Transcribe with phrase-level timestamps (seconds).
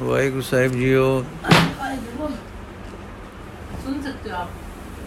[0.00, 1.24] Waheguru Sahib JIO.
[3.84, 4.48] ਸੁਣ ਸਕਦੇ ਹੋ ਆਪ?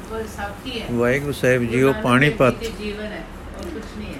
[0.10, 3.24] ਕੋਈ ਸਾਖੀ ਹੈ। ਵਾਹਿਗੁਰੂ ਸਾਹਿਬ ਜੀਓ ਪਾਣੀਪਤ ਜੀਵਨ ਹੈ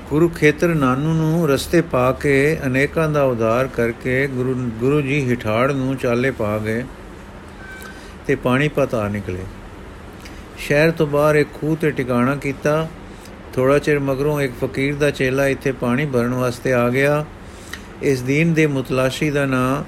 [0.10, 5.72] ਗੁਰੂ ਖੇਤਰ ਨਾਨੂ ਨੂੰ ਰਸਤੇ ਪਾ ਕੇ ਅਨੇਕਾਂ ਦਾ ਉਦਾਰ ਕਰਕੇ ਗੁਰੂ ਗੁਰੂ ਜੀ ਹਿਠਾੜ
[5.72, 6.84] ਨੂੰ ਚਾਲੇ ਪਾ ਗਏ
[8.28, 9.40] ਤੇ ਪਾਣੀਪਤ ਆ ਨਿਕਲੇ।
[10.58, 12.88] ਸ਼ਹਿਰ ਤੋਂ ਬਾਹਰ ਇੱਕ ਖੂਹ ਤੇ ਟਿਕਾਣਾ ਕੀਤਾ।
[13.54, 17.26] ਥੋੜਾ ਚਿਰ ਮਗਰੋਂ ਇੱਕ ਫਕੀਰ ਦਾ ਚੇਲਾ ਇੱਥੇ ਪਾਣੀ ਭਰਨ ਵਾਸਤੇ ਆ ਗਿਆ।
[18.02, 19.84] ਇਸ ਦੀਨ ਦੇ ਮੁਤਲਾਸ਼ੀ ਦਾ ਨਾਂ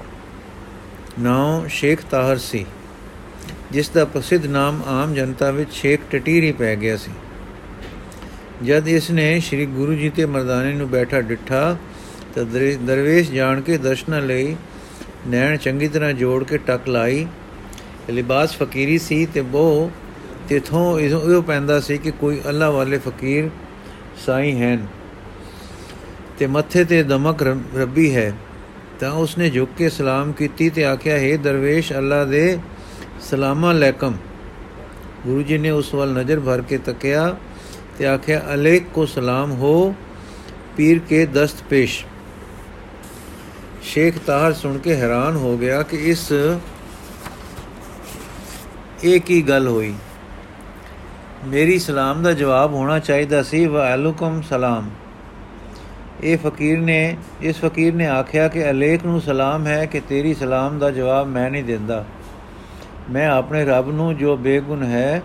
[1.18, 2.66] ਨਾਮ ਸ਼ੇਖ ਤਾਹਰ ਸੀ,
[3.70, 7.10] ਜਿਸ ਦਾ ਪ੍ਰਸਿੱਧ ਨਾਮ ਆਮ ਜਨਤਾ ਵਿੱਚ ਸ਼ੇਖ ਟਟੀਰੀ ਪੈ ਗਿਆ ਸੀ।
[8.64, 11.76] ਜਦ ਇਸ ਨੇ ਸ੍ਰੀ ਗੁਰੂ ਜੀ ਤੇ ਮਰਦਾਨੇ ਨੂੰ ਬੈਠਾ ਡਿੱਠਾ,
[12.34, 14.56] ਤਾਂ ਦਰ- ਦਰਵੇਸ਼ ਜਾਣ ਕੇ ਦਰਸ਼ਨਾਂ ਲਈ
[15.26, 17.26] ਨੈਣ ਚੰਗੀ ਤਰ੍ਹਾਂ ਜੋੜ ਕੇ ਟਕ ਲਾਈ।
[18.10, 19.90] ਲਿਬਾਸ ਫਕੀਰੀ ਸੀ ਤੇ ਬਹੁ
[20.48, 23.48] ਤਿਥੋਂ ਇਹੋ ਇਹੋ ਪੈਂਦਾ ਸੀ ਕਿ ਕੋਈ ਅੱਲਾ ਵਾਲੇ ਫਕੀਰ
[24.26, 24.86] ਸਾਈਂ ਹਨ,
[26.38, 28.32] ਤੇ ਮੱਥੇ ਤੇ ਦਮਕ ਰੱਬ- ਰੱਬੀ ਹੈ।
[29.00, 32.58] ਤਾਂ ਉਸਨੇ ਝੁੱਕ ਕੇ ਸਲਾਮ ਕੀਤੀ ਤੇ ਆਖਿਆ, ਹੈ ਦਰਵੇਸ਼, ਅੱਲਾ ਦੇ
[33.20, 34.14] ਸਲਾਮਾ ਅਲੈਕਮ।
[35.26, 37.36] ਗੁਰੂ ਜੀ ਨੇ ਉਸ ਵੱਲ ਨਜ਼ਰ ਭਰ ਕੇ ਤੱਕਿਆ
[37.98, 39.94] ਤੇ ਆਖਿਆ ਅਲੈਕ ਕੋ ਸਲਾਮ ਹੋ
[40.76, 42.04] ਪੀਰ ਕੇ ਦਸਤ ਪੇਸ਼।
[43.82, 46.32] ਸ਼ੇਖ ਤਾਹਰ ਸੁਣ ਕੇ ਹੈਰਾਨ ਹੋ ਗਿਆ ਕਿ ਇਸ
[49.04, 49.94] ਇਹ ਕੀ ਗੱਲ ਹੋਈ?
[51.46, 54.90] ਮੇਰੀ ਸਲਾਮ ਦਾ ਜਵਾਬ ਹੋਣਾ ਚਾਹੀਦਾ ਸੀ ਵਾਲੇਕੁਮ ਸਲਾਮ।
[56.23, 60.77] ਇਹ ਫਕੀਰ ਨੇ ਇਸ ਫਕੀਰ ਨੇ ਆਖਿਆ ਕਿ ਅਲੇਖ ਨੂੰ ਸਲਾਮ ਹੈ ਕਿ ਤੇਰੀ ਸਲਾਮ
[60.79, 62.03] ਦਾ ਜਵਾਬ ਮੈਂ ਨਹੀਂ ਦਿੰਦਾ
[63.11, 65.21] ਮੈਂ ਆਪਣੇ ਰੱਬ ਨੂੰ ਜੋ ਬੇਗੁਨ ਹੈ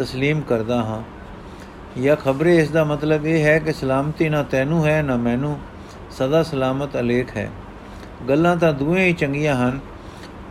[0.00, 1.02] تسلیم ਕਰਦਾ ਹਾਂ
[2.00, 5.56] ਜਾਂ ਖਬਰੇ ਇਸ ਦਾ ਮਤਲਬ ਇਹ ਹੈ ਕਿ ਸਲਾਮਤੀ ਨਾ ਤੈਨੂੰ ਹੈ ਨਾ ਮੈਨੂੰ
[6.10, 7.48] ਸਦਾ ਸਲਾਮਤ ਅਲੇਖ ਹੈ
[8.28, 9.78] ਗੱਲਾਂ ਤਾਂ ਦੋਵੇਂ ਹੀ ਚੰਗੀਆਂ ਹਨ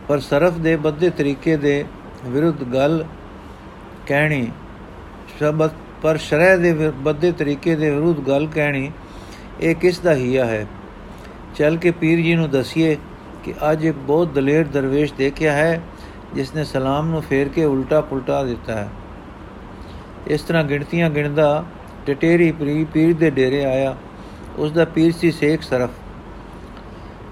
[0.08, 1.84] ਪਰ ਸਰਫ ਦੇ ਬੱਦੇ ਤਰੀਕੇ ਦੇ
[2.24, 3.04] ਵਿਰੁੱਧ ਗੱਲ
[4.06, 4.50] ਕਹਿਣੀ
[5.38, 5.70] ਸ਼ਬਦ
[6.02, 8.90] ਪਰ ਸ਼ਰਅ ਦੇ ਵਿ- ਬੱਦੇ ਤਰੀਕੇ ਦੇ ਵਿਰੁੱਧ ਗੱਲ ਕਹਿਣੀ
[9.61, 10.65] ਇਹ ਕਿਸ ਦਾ ਹੀਆ ਹੈ?
[11.55, 12.97] ਚੱਲ ਕੇ ਪੀਰ ਜੀ ਨੂੰ ਦਸੀਏ
[13.43, 15.81] ਕਿ ਅੱਜ ਇੱਕ ਬਹੁਤ ਦਲੇਰ ਦਰਵੇਸ਼ ਦੇਖਿਆ ਹੈ,
[16.35, 18.89] ਜਿਸ ਨੇ ਸਲਾਮ ਨੂੰ ਫੇਰ ਕੇ ਉਲਟਾ ਪੁਲਟਾ ਦਿੱਤਾ ਹੈ।
[20.27, 21.63] ਇਸ ਤਰ੍ਹਾਂ ਗਿਣਤੀਆਂ ਗਿਣਦਾ
[22.05, 23.95] ਟਟੇਰੀ ਪਰੀ ਪੀਰ ਦੇ ਡੇਰੇ ਆਇਆ।
[24.57, 25.89] ਉਸ ਦਾ ਪੀਰ ਸੀ ਸ਼ੇਖ ਸਰਫ।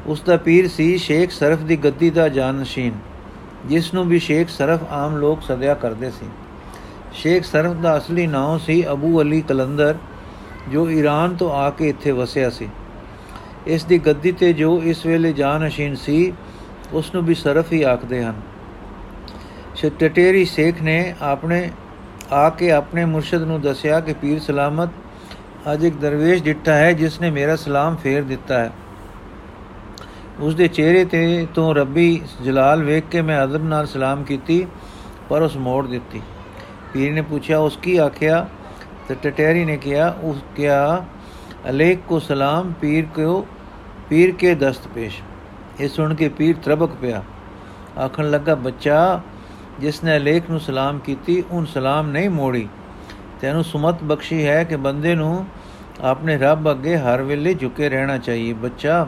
[0.07, 2.93] ਉਸ ਦਾ ਪੀਰ ਸੀ ਸ਼ੇਖ ਸਰਫ ਦੀ ਗੱਦੀ ਦਾ ਜਾਨਸ਼ੀਨ,
[3.65, 6.25] ਜਿਸ ਨੂੰ ਵੀ ਸ਼ੇਖ ਸਰਫ ਆਮ ਲੋਕ ਸਦਿਆ ਕਰਦੇ ਸੀ।
[7.13, 9.95] ਸ਼ੇਖ ਸਰਫ ਦਾ ਅਸਲੀ ਨਾਮ ਸੀ ਅਬੂ ਅਲੀ ਕਲੰਦਰ
[10.71, 12.69] ਜੋ ਈਰਾਨ ਤੋਂ ਆ ਕੇ ਇੱਥੇ ਵਸਿਆ ਸੀ।
[13.67, 16.33] ਇਸ ਦੀ ਗੱਦੀ ਤੇ ਜੋ ਇਸ ਵੇਲੇ ਜਾਨਸ਼ੀਨ ਸੀ
[16.93, 18.41] ਉਸ ਨੂੰ ਵੀ ਸਰਫ ਹੀ ਆਖਦੇ ਹਨ।
[19.99, 21.69] ਟਟੇਰੀ ਸ਼ੇਖ ਨੇ ਆਪਣੇ,
[22.31, 24.89] ਆ ਕੇ ਆਪਣੇ ਮੁਰਸ਼ਿਦ ਨੂੰ ਦੱਸਿਆ ਕਿ, ਪੀਰ ਸਲਾਮਤ,
[25.73, 28.71] ਅੱਜ ਇੱਕ ਦਰਵੇਸ਼ ਡਿੱਠਾ ਹੈ, ਜਿਸ ਨੇ ਮੇਰਾ ਸਲਾਮ ਫੇਰ ਦਿੱਤਾ ਹੈ।
[30.39, 34.65] ਉਸ ਦੇ ਚਿਹਰੇ ਤੇ ਤੋਂ ਰੱਬੀ ਜਲਾਲ ਵੇਖ ਕੇ ਮੈਂ ਅਦਬ ਨਾਲ ਸਲਾਮ ਕੀਤੀ,
[35.29, 36.21] ਪਰ ਉਸ ਮੋੜ ਦਿੱਤੀ।
[36.93, 38.47] ਪੀਰ ਨੇ ਪੁੱਛਿਆ, ਉਸ ਕੀ ਆਖਿਆ?
[39.07, 41.05] ਤੇ ਟਟੇਰੀ ਨੇ ਕਿਹਾ, ਉਸ ਕਿਹਾ
[41.69, 43.47] ਅਲੇਕ ਕੋ ਸਲਾਮ, ਪੀਰ ਕੋ
[44.09, 45.21] ਪੀਰ ਕੇ ਦਸਤ ਪੇਸ਼?
[45.79, 47.23] ਇਹ ਸੁਣ ਕੇ ਪੀਰ ਤਰਬਕ ਪਿਆ।
[48.05, 49.21] ਆਖਣ ਲੱਗਾ, ਬੱਚਾ,
[49.79, 52.67] ਜਿਸ ਨੇ ਅਲੇਖ ਨੂੰ ਸਲਾਮ ਕੀਤੀ, ਉਹਨ ਸਲਾਮ ਨਹੀਂ ਮੋੜੀ।
[53.41, 55.45] ਤੈਨੂੰ ਸੁਮਤ ਬਖਸ਼ੀ ਹੈ ਕਿ ਬੰਦੇ ਨੂੰ
[56.01, 59.07] ਆਪਣੇ ਰੱਬ ਅੱਗੇ ਹਰ ਵੇਲੇ ਝੁਕੇ ਰਹਿਣਾ ਚਾਹੀਏ। ਬੱਚਾ,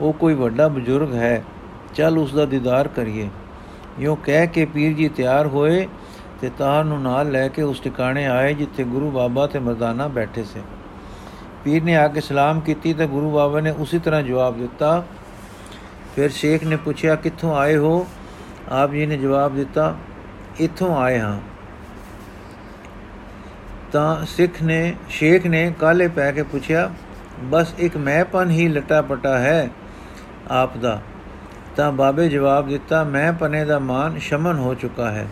[0.00, 1.44] ਉਹ ਕੋਈ ਵੱਡਾ ਬਜ਼ੁਰਗ ਹੈ।
[1.94, 3.28] ਚੱਲ ਉਸ ਦਾ ਦੀਦਾਰ ਕਰੀਏ।
[4.00, 5.88] ਯੋ ਕਹਿ ਕੇ ਪੀਰ ਜੀ ਤਿਆਰ ਹੋਏ।
[6.40, 10.44] ਤੇ ਤਾਹ ਨੂੰ ਨਾਲ ਲੈ ਕੇ ਉਸ ਟਿਕਾਣੇ ਆਏ ਜਿੱਥੇ ਗੁਰੂ ਬਾਬਾ ਤੇ ਮਰਦਾਨਾ ਬੈਠੇ
[10.44, 10.60] ਸੀ।
[11.64, 15.04] ਪੀਰ ਨੇ ਆ ਕੇ ਸਲਾਮ ਕੀਤੀ ਤਾਂ ਗੁਰੂ ਬਾਬਾ ਨੇ ਉਸੇ ਤਰ੍ਹਾਂ ਜਵਾਬ ਦਿੱਤਾ।
[16.16, 18.06] ਫਿਰ ਸ਼ੇਖ ਨੇ ਪੁੱਛਿਆ, ਕਿੱਥੋਂ ਆਏ ਹੋ?
[18.68, 19.96] ਆਪ ਜੀ ਨੇ ਜਵਾਬ ਦਿੱਤਾ,
[20.60, 21.40] ਇੱਥੋਂ ਆਏ ਹਾਂ।
[23.92, 26.90] ਤਾਂ ਸਿੱਖ ਨੇ, ਸ਼ੇਖ ਨੇ ਕਾਲੇ ਪੈ ਕੇ ਪੁੱਛਿਆ,
[27.44, 29.70] ਬਸ ਇੱਕ ਮੈਂਪਨ ਹੀ ਲਟਾ ਪਟਾ ਹੈ
[30.50, 31.00] ਆਪ ਦਾ?
[31.76, 35.28] ਤਾਂ ਬਾਬੇ ਜਵਾਬ ਦਿੱਤਾ ਮੈਂ ਪਨੇ ਦਾ ਮਾਨ ਸ਼ਮਨ ਹੋ ਚੁੱਕਾ ਹੈ।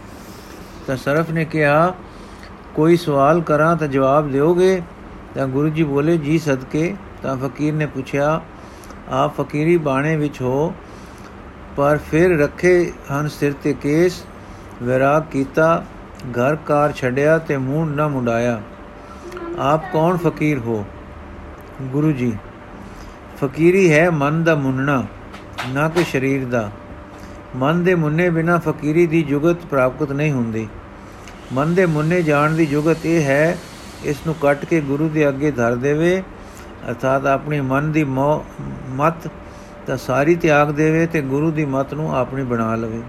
[0.87, 1.95] ਤਾਂ ਸਰਫ ਨੇ ਕਿਹਾ,
[2.75, 4.83] ਕੋਈ ਸਵਾਲ ਕਰਾਂ ਤਾਂ ਜਵਾਬ ਦਿਓਗੇ?
[5.35, 8.41] ਤਾਂ ਗੁਰੂ ਜੀ ਬੋਲੇ, ਜੀ ਸਦਕੇ। ਤਾਂ ਫਕੀਰ ਨੇ ਪੁੱਛਿਆ,
[9.11, 10.75] ਆਪ ਫਕੀਰੀ ਬਾਣੇ ਵਿੱਚ ਹੋ,
[11.77, 14.25] ਪਰ ਫਿਰ ਰੱਖੇ ਹਨ ਸਿਰ ਤੇ ਕੇਸ,
[14.83, 15.85] ਵਿਰਾਗ ਕੀਤਾ,
[16.31, 18.63] ਘਰ ਕਾਰ ਛੱਡਿਆ ਤੇ ਮੂੰਹ ਨਾ ਮੁੰਡਾਇਆ।
[19.59, 20.85] ਆਪ ਕੌਣ ਫਕੀਰ ਹੋ?
[21.83, 22.37] ਗੁਰੂ ਜੀ,
[23.37, 25.05] ਫਕੀਰੀ ਹੈ ਮਨ ਦਾ ਮੁੰਨਣਾ,
[25.69, 26.71] ਨਾ ਕਿ ਸਰੀਰ ਦਾ।
[27.55, 30.67] ਮਨ ਦੇ ਮੁੰਨੇ ਬਿਨਾ ਫਕੀਰੀ ਦੀ ਜੁਗਤ ਪ੍ਰਾਪਤ ਨਹੀਂ ਹੁੰਦੀ।
[31.53, 33.57] ਮਨ ਦੇ ਮੁੰਨੇ ਜਾਣ ਦੀ ਜੁਗਤ ਇਹ ਹੈ,
[34.05, 36.23] ਇਸ ਨੂੰ ਕੱਟ ਕੇ ਗੁਰੂ ਦੇ ਅੱਗੇ ਧਰ ਦੇਵੇ,
[36.89, 39.29] ਅਰਥਾਤ ਆਪਣੀ ਮਨ ਦੀ ਮਤ
[39.87, 43.03] ਤਾਂ ਸਾਰੀ ਤਿਆਗ ਦੇਵੇ ਤੇ ਗੁਰੂ ਦੀ ਮਤ ਨੂੰ ਆਪਣੀ ਬਣਾ ਲਵੇ।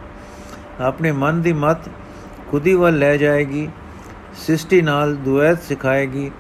[0.80, 1.90] ਆਪਣੇ ਮਨ ਦੀ ਮਤ
[2.50, 3.68] ਖੁਦੀ ਵੱਲ ਲੈ ਜਾਏਗੀ
[4.36, 6.32] ਸ੍ਰਿਸ਼ਟੀ ਨਾਲ ਦੁਐਤ ਸਿਖਾਏਗੀ,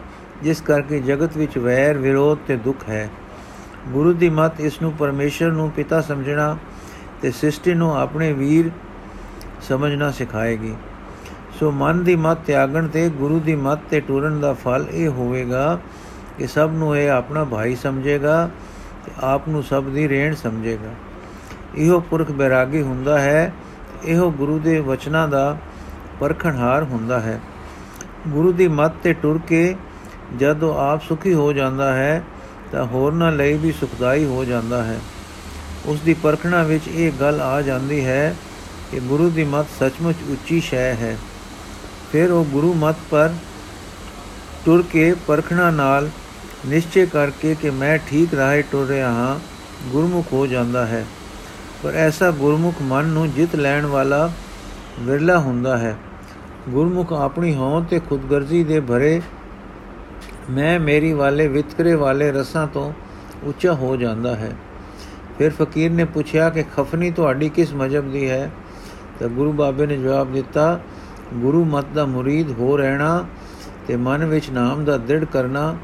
[0.43, 3.09] ਜਿਸ ਕਰਕੇ ਜਗਤ ਵਿੱਚ ਵੈਰ, ਵਿਰੋਧ ਤੇ ਦੁੱਖ ਹੈ।
[3.89, 6.55] ਗੁਰੂ ਦੀ ਮਤ ਇਸ ਨੂੰ ਪਰਮੇਸ਼ਰ ਨੂੰ ਪਿਤਾ ਸਮਝਣਾ
[7.21, 8.71] ਤੇ ਸ੍ਰਿਸ਼ਟੀ ਨੂੰ ਆਪਣੇ ਵੀਰ
[9.61, 10.73] ਸਮਝਣਾ ਸਿਖਾਏਗੀ।
[11.59, 15.79] ਸੋ ਮਨ ਦੀ ਮਤ ਤਿਆਗਣ ਤੇ ਗੁਰੂ ਦੀ ਮਤ ਤੇ ਟੁਰਨ ਦਾ ਫਲ ਇਹ ਹੋਵੇਗਾ
[16.37, 18.49] ਕਿ ਸਭ ਨੂੰ ਇਹ ਆਪਣਾ ਭਾਈ ਸਮਝੇਗਾ
[19.05, 20.93] ਤੇ ਆਪ ਨੂੰ ਸਭ ਦੀ ਰੇਣ ਸਮਝੇਗਾ।
[21.75, 23.53] ਇਹੋ ਪੁਰਖ ਬੈਰਾਗੀ ਹੁੰਦਾ ਹੈ,
[24.03, 25.57] ਇਹੋ ਗੁਰੂ ਦੇ ਵਚਨਾਂ ਦਾ
[26.19, 27.39] ਪਰਖਣਹਾਰ ਹੁੰਦਾ ਹੈ।
[28.27, 29.75] ਗੁਰੂ ਦੀ ਮੱਤ ਤੇ ਟੁਰ ਕੇ
[30.37, 32.23] ਜਦੋਂ ਆਪ ਸੁਖੀ ਹੋ ਜਾਂਦਾ ਹੈ,
[32.71, 34.99] ਤਾਂ ਹੋਰਨਾਂ ਲਈ ਵੀ ਸੁਖਦਾਈ ਹੋ ਜਾਂਦਾ ਹੈ।
[35.85, 38.35] ਉਸ ਦੀ ਪਰਖਣਾ ਵਿੱਚ ਇਹ ਗੱਲ ਆ ਜਾਂਦੀ ਹੈ
[38.91, 41.17] ਕਿ ਗੁਰੂ ਦੀ ਮੱਤ ਸੱਚਮੁੱਚ ਉੱਚੀ ਸ਼ੈ ਹੈ।
[42.11, 43.33] ਫਿਰ ਉਹ ਗੁਰੂ ਮੱਤ ਪਰ
[44.65, 46.09] ਟੁਰ ਕੇ ਪਰਖਣਾ ਨਾਲ
[46.65, 49.39] ਨਿਸ਼ਚੈ ਕਰਕੇ ਕਿ ਮੈਂ ਠੀਕ ਰਾਹੇ ਟੁਰ ਰਿਹਾ ਹਾਂ,
[49.89, 51.05] ਗੁਰਮੁਖ ਹੋ ਜਾਂਦਾ ਹੈ।
[51.83, 54.31] ਪਰ ਐਸਾ ਗੁਰਮੁਖ ਮਨ ਨੂੰ ਜਿੱਤ ਲੈਣ ਵਾਲਾ
[54.99, 55.95] ਵਿਰਲਾ ਹੁੰਦਾ ਹੈ।
[56.69, 59.21] ਗੁਰਮੁਖ ਆਪਣੀ ਹੋਂਦ ਤੇ ਖੁਦਗਰਜ਼ੀ ਦੇ ਭਰੇ
[60.49, 62.93] ਮੈਂ ਮੇਰੀ ਵਾਲੇ ਵਿਤਕਰੇ ਵਾਲੇ ਰਸਾਂ ਤੋਂ
[63.43, 64.51] ਉੱਚਾ ਹੋ ਜਾਂਦਾ ਹੈ।
[65.37, 68.51] ਫਿਰ ਫਕੀਰ ਨੇ ਪੁੱਛਿਆ ਕਿ ਖਫਨੀ ਤੁਹਾਡੀ ਕਿਸ ਮਜਬ ਦੀ ਹੈ?
[69.19, 70.79] ਤਾਂ ਗੁਰੂ ਬਾਬੇ ਨੇ ਜਵਾਬ ਦਿੱਤਾ,
[71.33, 73.25] ਗੁਰੂ ਮਤ ਦਾ ਮੁਰੀਦ ਹੋ ਰਹਿਣਾ
[73.87, 75.75] ਤੇ ਮਨ ਵਿੱਚ ਨਾਮ ਦਾ ਦ੍ਰਿੜ ਕਰਨਾ,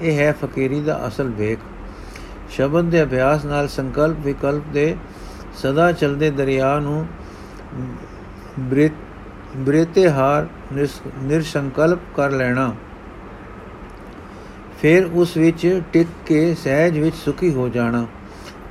[0.00, 1.58] ਇਹ ਹੈ ਫਕੀਰੀ ਦਾ ਅਸਲ ਵੇਖ।
[2.50, 4.96] ਸ਼ਬਦ ਦੇ ਅਭਿਆਸ ਨਾਲ ਸੰਕਲਪ ਵਿਕਲਪ ਦੇ
[5.56, 7.06] ਸਦਾ ਚਲਦੇ ਦਰਿਆ ਨੂੰ
[8.60, 8.92] ਬ੍ਰਿਤ
[9.56, 10.46] ਬ੍ਰਿਤੇ ਹਾਰ
[11.22, 12.74] ਨਿਰਸੰਕਲਪ ਕਰ ਲੈਣਾ।
[14.80, 18.06] ਫਿਰ ਉਸ ਵਿੱਚ ਟਿਕ ਕੇ ਸਹਿਜ ਵਿੱਚ ਸੁਖੀ ਹੋ ਜਾਣਾ।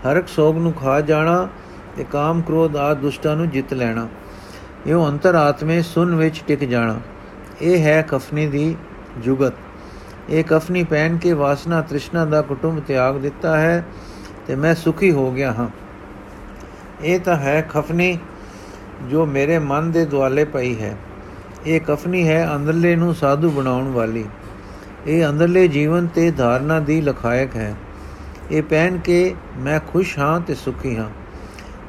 [0.06, 1.48] ਹਰਕ ਸੋਗ ਨੂੰ ਖਾ ਜਾਣਾ
[1.96, 4.08] ਤੇ ਕਾਮ, ਕ੍ਰੋਧ ਆ ਦੁਸ਼ਟਾਂ ਨੂੰ ਜਿੱਤ ਲੈਣਾ।
[4.88, 7.00] ਇਹ ਅੰਤਰ ਆਤਮੇ ਸੁਨ ਵਿੱਚ ਟਿਕ ਜਾਣਾ।
[7.62, 8.76] ਇਹ ਹੈ ਕਫਨੀ ਦੀ
[9.18, 9.54] ਜੁਗਤ।
[10.30, 13.86] ਇਹ ਕਫਨੀ ਪਹਿਨ ਕੇ ਵਾਸਨਾ ਤ੍ਰਿਸ਼ਨਾ ਦਾ ਕੁਟੁੰਬ ਤਿਆਗ ਦਿੱਤਾ ਹੈ
[14.48, 15.68] ਤੇ ਮੈਂ ਸੁਖੀ ਹੋ ਗਿਆ ਹਾਂ।
[17.04, 18.20] ਇਹ ਤਾਂ ਹੈ ਖਫਨੀ
[19.10, 20.98] ਜੋ ਮੇਰੇ ਮਨ ਦੇ ਦੁਆਲੇ ਪਈ ਹੈ।
[21.68, 24.26] ਇਹ ਕਫਨੀ ਹੈ ਅੰਦਰਲੇ ਨੂੰ ਸਾਧੂ ਬਣਾਉਣ ਵਾਲੀ।
[25.08, 27.76] ਇਹ ਅੰਦਰਲੇ ਜੀਵਨ ਤੇ ਧਾਰਨਾ ਦੀ ਲਖਾਇਕ ਹੈ।
[28.52, 31.10] ਇਹ ਪਹਿਨ ਕੇ ਮੈਂ ਖੁਸ਼ ਹਾਂ ਤੇ ਸੁਖੀ ਹਾਂ।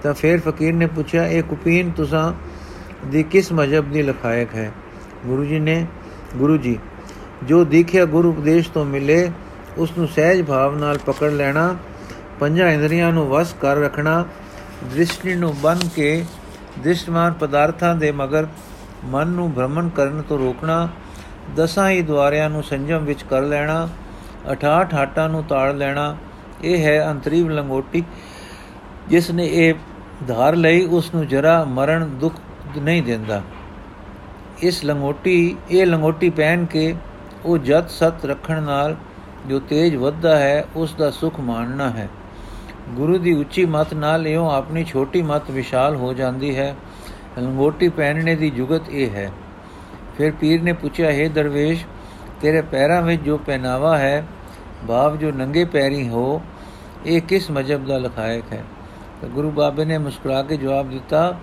[0.03, 2.33] ਤਾਂ ਫਿਰ ਫਕੀਰ ਨੇ ਪੁੱਛਿਆ, ਇਹ ਕੁਪੀਨ ਤੁਸਾਂ
[3.09, 4.73] ਦੀ ਕਿਸ ਮਜਬ ਦੀ ਲਖਾਇਕ ਹੈ?
[5.27, 5.87] ਗੁਰੂ ਜੀ ਨੇ,
[6.37, 6.79] ਗੁਰੂ ਜੀ,
[7.45, 9.31] ਜੋ ਦੇਖਿਆ ਗੁਰੂ ਉਪਦੇਸ਼ ਤੋਂ ਮਿਲੇ
[9.79, 11.77] ਉਸ ਨੂੰ ਸਹਿਜ ਭਾਵ ਨਾਲ ਪਕੜ ਲੈਣਾ,
[12.41, 14.25] ਪੰਜਾਂ ਇੰਦਰੀਆਂ ਨੂੰ ਵਸ ਕਰ ਰੱਖਣਾ,
[14.91, 16.25] ਦ੍ਰਿਸ਼ਟੀ ਨੂੰ ਬੰਨ ਕੇ
[16.79, 18.47] ਦ੍ਰਿਸ਼ਟਮਾਨ ਪਦਾਰਥਾਂ ਦੇ ਮਗਰ
[19.05, 20.89] ਮਨ ਨੂੰ ਭ੍ਰਮਣ ਕਰਨ ਤੋਂ ਰੋਕਣਾ,
[21.57, 23.89] ਦਸਾਂ ਹੀ ਦੁਆਰਿਆਂ ਨੂੰ ਸੰਜਮ ਵਿੱਚ ਕਰ ਲੈਣਾ
[24.51, 26.17] 68 ਹਾਟਾਂ ਨੂੰ ਤਾੜ ਲੈਣਾ
[26.65, 28.05] ਇਹ ਹੈ ਅੰਤਰੀਵ ਲੰਗੋਟੀ,
[29.09, 29.75] ਜਿਸ ਨੇ ਇਹ
[30.29, 32.35] ਧਾਰ ਲਈ, ਉਸ ਨੂੰ ਜਰਾ ਮਰਨ ਦੁੱਖ
[32.79, 33.43] ਨਹੀਂ ਦਿੰਦਾ।
[34.63, 36.95] ਇਸ ਲੰਗੋਟੀ, ਇਹ ਲੰਗੋਟੀ ਪਹਿਨ ਕੇ
[37.45, 38.97] ਉਹ ਜਤ ਸਤ ਰੱਖਣ ਨਾਲ
[39.49, 42.09] ਜੋ ਤੇਜ ਵੱਧਦਾ ਹੈ, ਉਸ ਦਾ ਸੁਖ ਮਾਣਨਾ ਹੈ।
[42.91, 46.77] ਗੁਰੂ ਦੀ ਉੱਚੀ ਮਤ ਨਾਲ ਇਉਂ ਆਪਣੀ ਛੋਟੀ ਮਤ ਵਿਸ਼ਾਲ ਹੋ ਜਾਂਦੀ ਹੈ।
[47.39, 49.33] ਲੰਗੋਟੀ ਪਹਿਨਣੇ ਦੀ ਜੁਗਤ ਇਹ ਹੈ।
[50.19, 51.87] ਫਿਰ ਪੀਰ ਨੇ ਪੁੱਛਿਆ, ਹੈ ਦਰਵੇਸ਼,
[52.41, 54.27] ਤੇਰੇ ਪੈਰਾਂ ਵਿੱਚ ਜੋ ਪਹਿਨਾਵਾ ਹੈ
[54.89, 56.43] ਭਾਵ ਜੋ ਨੰਗੇ ਪੈਰੀ ਹੋ,
[57.07, 58.65] ਇਹ ਕਿਸ ਮਜਬ ਦਾ ਲਖਾਇਕ ਹੈ?
[59.21, 61.37] ਤਾਂ ਗੁਰੂ ਬਾਬੇ ਨੇ ਮੁਸਕਰਾ ਕੇ ਜਵਾਬ ਦਿੱਤਾ,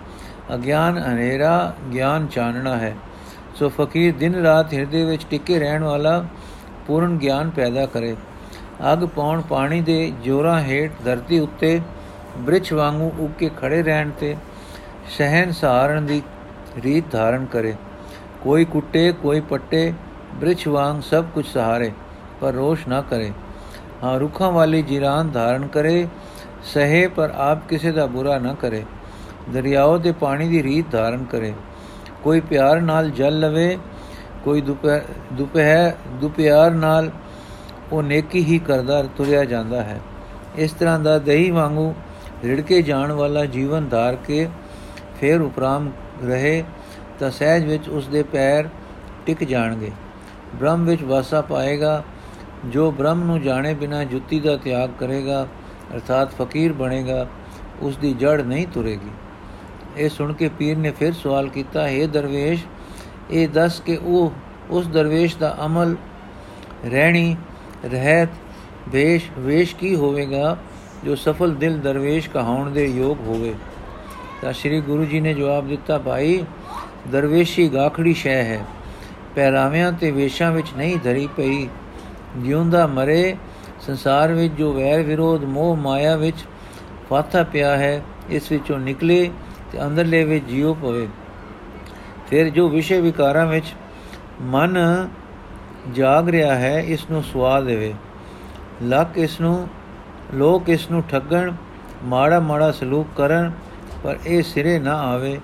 [0.54, 2.96] ਅਗਿਆਨ ਹਨੇਰਾ, ਗਿਆਨ ਚਾਨਣਾ ਹੈ।
[3.54, 6.24] ਸੋ ਫਕੀਰ ਦਿਨ ਰਾਤ ਹਿਰਦੇ ਵਿੱਚ ਟਿਕੇ ਰਹਿਣ ਵਾਲਾ
[6.86, 8.16] ਪੂਰਨ ਗਿਆਨ ਪੈਦਾ ਕਰੇ।
[8.92, 11.80] ਅਗ ਪਾਉਣ ਪਾਣੀ ਦੇ ਜੋਰਾਂ ਹੇਠ ਧਰਤੀ ਉੱਤੇ
[12.38, 14.36] ਬ੍ਰਿਛ ਵਾਂਗੂ ਉੱਗ ਕੇ ਖੜੇ ਰਹਿਣ ਤੇ
[15.18, 16.22] ਸਹਿਨ ਸਹਾਰਨ ਦੀ
[16.82, 17.74] ਰੀਤ ਧਾਰਨ ਕਰੇ।
[18.42, 19.92] ਕੋਈ ਕੁੱਟੇ, ਕੋਈ ਪੱਟੇ,
[20.34, 21.92] ਬ੍ਰਿਛ ਵਾਂਗ ਸਭ ਕੁਝ ਸਹਾਰੇ।
[22.44, 23.30] ਪਰ ਰੋਸ਼ ਨਾ ਕਰੇ।
[24.02, 26.06] ਹਾਂ, ਰੁੱਖਾਂ ਵਾਲੀ ਜਿਰਾਨ ਧਾਰਨ ਕਰੇ,
[26.64, 28.84] ਸਹੇ ਪਰ ਆਪ ਕਿਸੇ ਦਾ ਬੁਰਾ ਨਾ ਕਰੇ।
[29.52, 31.52] ਦਰਿਆਓ ਦੇ ਪਾਣੀ ਦੀ ਰੀਤ ਧਾਰਨ ਕਰੇ।
[32.22, 33.76] ਕੋਈ ਪਿਆਰ ਨਾਲ ਜਲ ਲਵੇ,
[34.44, 37.10] ਕੋਈ ਦੁਪਹਿਰ ਦੁਪਿਆਰ ਨਾਲ
[37.92, 40.00] ਉਹ ਨੇਕੀ ਹੀ ਕਰਦਾ ਤੁਰਿਆ ਜਾਂਦਾ ਹੈ।
[40.56, 41.94] ਇਸ ਤਰ੍ਹਾਂ ਦਾ ਦਹੀਂ ਵਾਂਗੂ
[42.44, 44.48] ਰਿੜਕੇ ਜਾਣ ਵਾਲਾ ਜੀਵਨ ਧਾਰ ਕੇ
[45.20, 45.90] ਫੇਰ ਉਪਰਾਮ
[46.24, 46.62] ਰਹੇ
[47.18, 48.68] ਤਾਂ ਸਹਿਜ ਵਿੱਚ ਉਸ ਦੇ ਪੈਰ
[49.26, 49.90] ਟਿਕ ਜਾਣਗੇ।
[50.54, 52.02] ਬ੍ਰਹਮ ਵਿੱਚ ਵਾਸਾ ਪਾਏਗਾ
[52.64, 55.46] ਜੋ ਬ੍ਰਹਮ ਨੂੰ ਜਾਣੇ ਬਿਨਾ ਜੁੱਤੀ ਦਾ ਤਿਆਗ ਕਰੇਗਾ,
[55.94, 57.26] ਅਰਥਾਤ ਫਕੀਰ ਬਣੇਗਾ,
[57.82, 59.10] ਉਸ ਦੀ ਜੜ ਨਹੀਂ ਤੁਰੇਗੀ।
[59.96, 62.64] ਇਹ ਸੁਣ ਕੇ ਪੀਰ ਨੇ ਫਿਰ ਸਵਾਲ ਕੀਤਾ, ਹੈ ਦਰਵੇਸ਼,
[63.30, 64.32] ਇਹ ਦੱਸ ਕਿ ਉਹ,
[64.70, 65.96] ਉਸ ਦਰਵੇਸ਼ ਦਾ ਅਮਲ,
[66.86, 67.36] ਰਹਿਣੀ,
[67.84, 68.28] ਰਹਿਤ,
[68.88, 70.56] ਵੇਸ਼ ਵੇਸ਼ ਕੀ ਹੋਵੇਗਾ
[71.04, 73.54] ਜੋ ਸਫਲ ਦਿਲ ਦਰਵੇਸ਼ ਕਹਾਉਣ ਦੇ ਯੋਗ ਹੋਵੇ?
[74.42, 76.44] ਤਾਂ ਸ੍ਰੀ ਗੁਰੂ ਜੀ ਨੇ ਜਵਾਬ ਦਿੱਤਾ, ਭਾਈ,
[77.12, 78.64] ਦਰਵੇਸ਼ੀ ਗਾਖੜੀ ਸ਼ੈ ਹੈ।
[79.34, 81.68] ਪਹਿਰਾਵਿਆਂ ਤੇ ਵੇਸ਼ਾਂ ਵਿੱਚ ਨਹੀਂ ਧਰੀ ਪਈ।
[82.36, 83.36] ਜਿਉਂਦਾ ਮਰੇ,
[83.80, 86.36] ਸੰਸਾਰ ਵਿੱਚ ਜੋ ਵੈਰ ਵਿਰੋਧ, ਮੋਹ ਮਾਇਆ ਵਿੱਚ
[87.10, 89.30] ਫਾਥਾ ਪਿਆ ਹੈ, ਇਸ ਵਿੱਚੋਂ ਨਿਕਲੇ
[89.72, 91.08] ਤੇ ਅੰਦਰਲੇ ਵਿੱਚ ਜਿਉ ਪਵੇ।
[92.30, 93.74] ਫਿਰ ਜੋ ਵਿਸ਼ੇ ਵਿਕਾਰਾਂ ਵਿੱਚ
[94.42, 95.08] ਮਨ
[95.92, 97.94] ਜਾਗ ਰਿਹਾ ਹੈ ਇਸ ਨੂੰ ਸਵਾ ਦੇਵੇ।
[98.82, 99.68] ਲੱਕ ਇਸ ਨੂੰ
[100.34, 101.52] ਲੋਕ ਇਸ ਨੂੰ ਠੱਗਣ,
[102.04, 103.52] ਮਾੜਾ ਮਾੜਾ ਸਲੂਕ ਕਰਨ,
[104.04, 105.40] ਪਰ ਇਹ ਸਿਰੇ ਨਾ ਆਵੇ।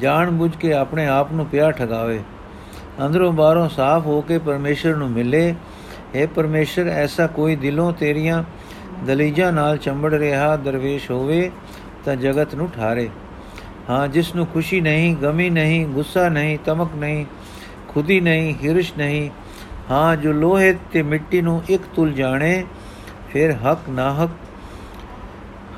[0.00, 2.20] ਜਾਣ ਬੁੱਝ ਕੇ ਆਪਣੇ ਆਪ ਨੂੰ ਪਿਆ ਠਗਾਵੇ।
[3.06, 5.54] ਅੰਦਰੋਂ ਬਾਹਰੋਂ ਸਾਫ਼ ਹੋ ਕੇ ਪਰਮੇਸ਼ਰ ਨੂੰ ਮਿਲੇ
[6.16, 8.44] हे ਪਰਮੇਸ਼ਰ, ਐਸਾ ਕੋਈ ਦਿਲੋਂ ਤੇਰੀਆਂ
[9.06, 11.50] ਦਲੀਜਾਂ ਨਾਲ ਚੰਬੜ ਰਿਹਾ ਦਰਵੇਸ਼ ਹੋਵੇ
[12.04, 13.08] ਤਾਂ ਜਗਤ ਨੂੰ ਠਾਰੇ।
[13.90, 17.24] ਹਾਂ, ਜਿਸ ਨੂੰ ਖੁਸ਼ੀ ਨਹੀਂ, ਗਮੀ ਨਹੀਂ, ਗੁੱਸਾ ਨਹੀਂ, ਤਮਕ ਨਹੀਂ,
[17.88, 19.30] ਖੁਦੀ ਨਹੀਂ, ਹਿਰਸ਼ ਨਹੀਂ,
[19.90, 22.64] ਹਾਂ, ਜੋ ਲੋਹੇ ਤੇ ਮਿੱਟੀ ਨੂੰ ਇੱਕ ਤੁਲ ਜਾਣੇ,
[23.32, 24.30] ਫਿਰ ਹਕ ਨਾ ਹਕ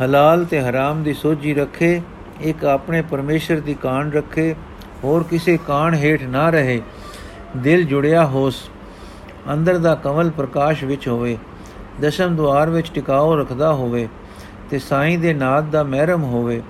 [0.03, 2.01] ਹਲਾਲ ਤੇ ਹਰਾਮ ਦੀ ਸੋਝੀ ਰੱਖੇ,
[2.41, 4.55] ਇੱਕ ਆਪਣੇ ਪਰਮੇਸ਼ਰ ਦੀ ਕਾਣ ਰੱਖੇ,
[5.05, 6.81] ਹੋਰ ਕਿਸੇ ਕਾਣ ਹੇਠ ਨਾ ਰਹੇ,
[7.57, 8.71] ਦਿਲ ਜੁੜਿਆ ਹੋਸ।
[9.53, 11.39] ਅੰਦਰ ਦਾ ਕਮਲ ਪ੍ਰਕਾਸ਼ ਵਿੱਚ ਹੋਵੇ,
[12.01, 14.09] ਦਸ਼ਮ ਦੁਆਰ ਵਿੱਚ ਟਿਕਾਓ ਰੱਖਦਾ ਹੋਵੇ
[14.71, 16.63] ਤੇ ਸਾਈਂ ਦੇ ਨਾਦ ਦਾ ਮਹਿਰਮ ਹੋਵੇ,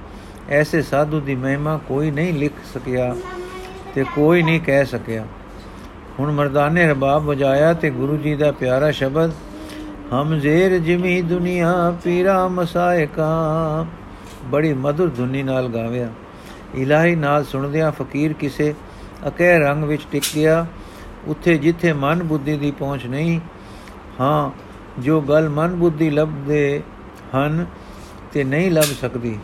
[0.48, 3.14] ਐਸੇ ਸਾਧੂ ਦੀ ਮਹਿਮਾ ਕੋਈ ਨਹੀਂ ਲਿਖ ਸਕਿਆ
[3.94, 5.24] ਤੇ ਕੋਈ ਨਹੀਂ ਕਹਿ ਸਕਿਆ।
[6.18, 9.30] ਹੁਣ ਮਰਦਾਨੇ ਰਬਾਬ ਵਜਾਇਆ ਤੇ ਗੁਰੂ ਜੀ ਦਾ ਪਿਆਰਾ ਸ਼ਬਦ,
[10.12, 13.86] ਹਮ ਜ਼ੇਰ ਜਿਮੀ ਦੁਨੀਆ ਪੀਰਾ ਮਸਾਇਕਾ
[14.44, 16.08] ਬੜੀ ਮధుਰ ਧੁਨੀ ਨਾਲ ਗਾਵਿਆ।
[16.74, 18.74] ਇਲਾਹੀ ਨਾਲ ਸੁਣਦਿਆਂ ਫਕੀਰ ਕਿਸੇ
[19.28, 20.66] ਅਕਹਿ ਰੰਗ ਵਿੱਚ ਟਿਕ ਗਿਆ।
[21.26, 23.40] ਉੱਥੇ ਜਿੱਥੇ ਮਨ ਬੁੱਧੀ ਦੀ ਪਹੁੰਚ ਨਹੀਂ,
[24.20, 24.50] ਹਾਂ,
[25.00, 26.82] ਜੋ ਗੱਲ ਮਨ ਬੁੱਧੀ ਲੱਭਦੇ
[27.36, 27.66] ਹਨ
[28.32, 29.38] ਤੇ ਨਹੀਂ ਲੱਭ ਸਕਦੀ।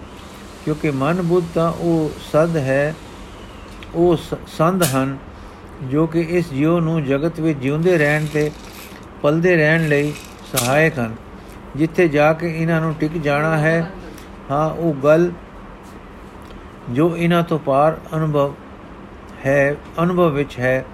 [0.64, 2.94] ਕਿਉਂਕਿ ਮਨ ਬੁੱਧ ਤਾਂ ਉਹ ਸਦ ਹੈ,
[3.94, 5.18] ਉਹ ਸ- ਸੰਧ ਹਨ,
[5.84, 8.50] ਜੋ ਕਿ ਇਸ ਜੀਵ ਨੂੰ ਜਗਤ ਵਿੱਚ ਜਿਉਂਦੇ ਰਹਿਣ ਤੇ
[9.22, 10.12] ਪਲਦੇ ਰਹਿਣ ਲਈ
[10.56, 11.14] ਸਹਾਇਕ ਹਨ।
[11.76, 13.90] ਜਿੱਥੇ ਜਾ ਕੇ ਇਹਨਾਂ ਨੂੰ ਟਿਕ ਜਾਣਾ ਹੈ,
[14.50, 15.32] ਹਾਂ, ਉਹ ਗੱਲ
[16.90, 18.54] ਜੋ ਇਹਨਾਂ ਤੋਂ ਪਾਰ ਅਨੁਭਵ
[19.46, 20.84] ਹੈ, ਅਨੁਭਵ ਵਿੱਚ ਹੈ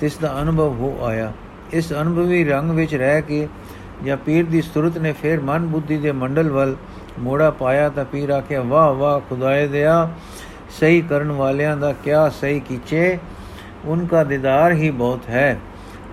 [0.00, 1.32] ਤਿਸ ਦਾ ਅਨੁਭਵ ਹੋ ਆਇਆ।
[1.72, 3.48] ਇਸ ਅਨੁਭਵੀ ਰੰਗ ਵਿੱਚ ਰਹਿ ਕੇ
[4.04, 6.76] ਜਾਂ ਪੀਰ ਦੀ ਸੁਰਤ ਨੇ ਫਿਰ ਮਨ ਬੁੱਧੀ ਦੇ ਮੰਡਲ ਵੱਲ
[7.18, 10.10] ਮੋੜਾ ਪਾਇਆ ਤਾਂ ਪੀਰ ਆਖਿਆ, ਵਾਹ ਵਾਹ, ਖੁਦਾਏ ਦਿਆ,
[10.80, 13.18] ਸਹੀ ਕਰਨ ਵਾਲਿਆਂ ਦਾ ਕਿਆ ਸਹੀ ਕੀਚੇ?
[13.84, 15.58] ਉਨਕਾ ਦੀਦਾਰ ਹੀ ਬਹੁਤ ਹੈ।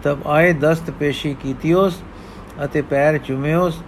[0.03, 2.01] ਤਬ ਆਏ ਦਸਤ ਪੇਸ਼ੀ ਕੀਤੀਓਸ
[2.65, 3.83] ਅਤੇ ਪੈਰ ਚੁਮਿਓਸ।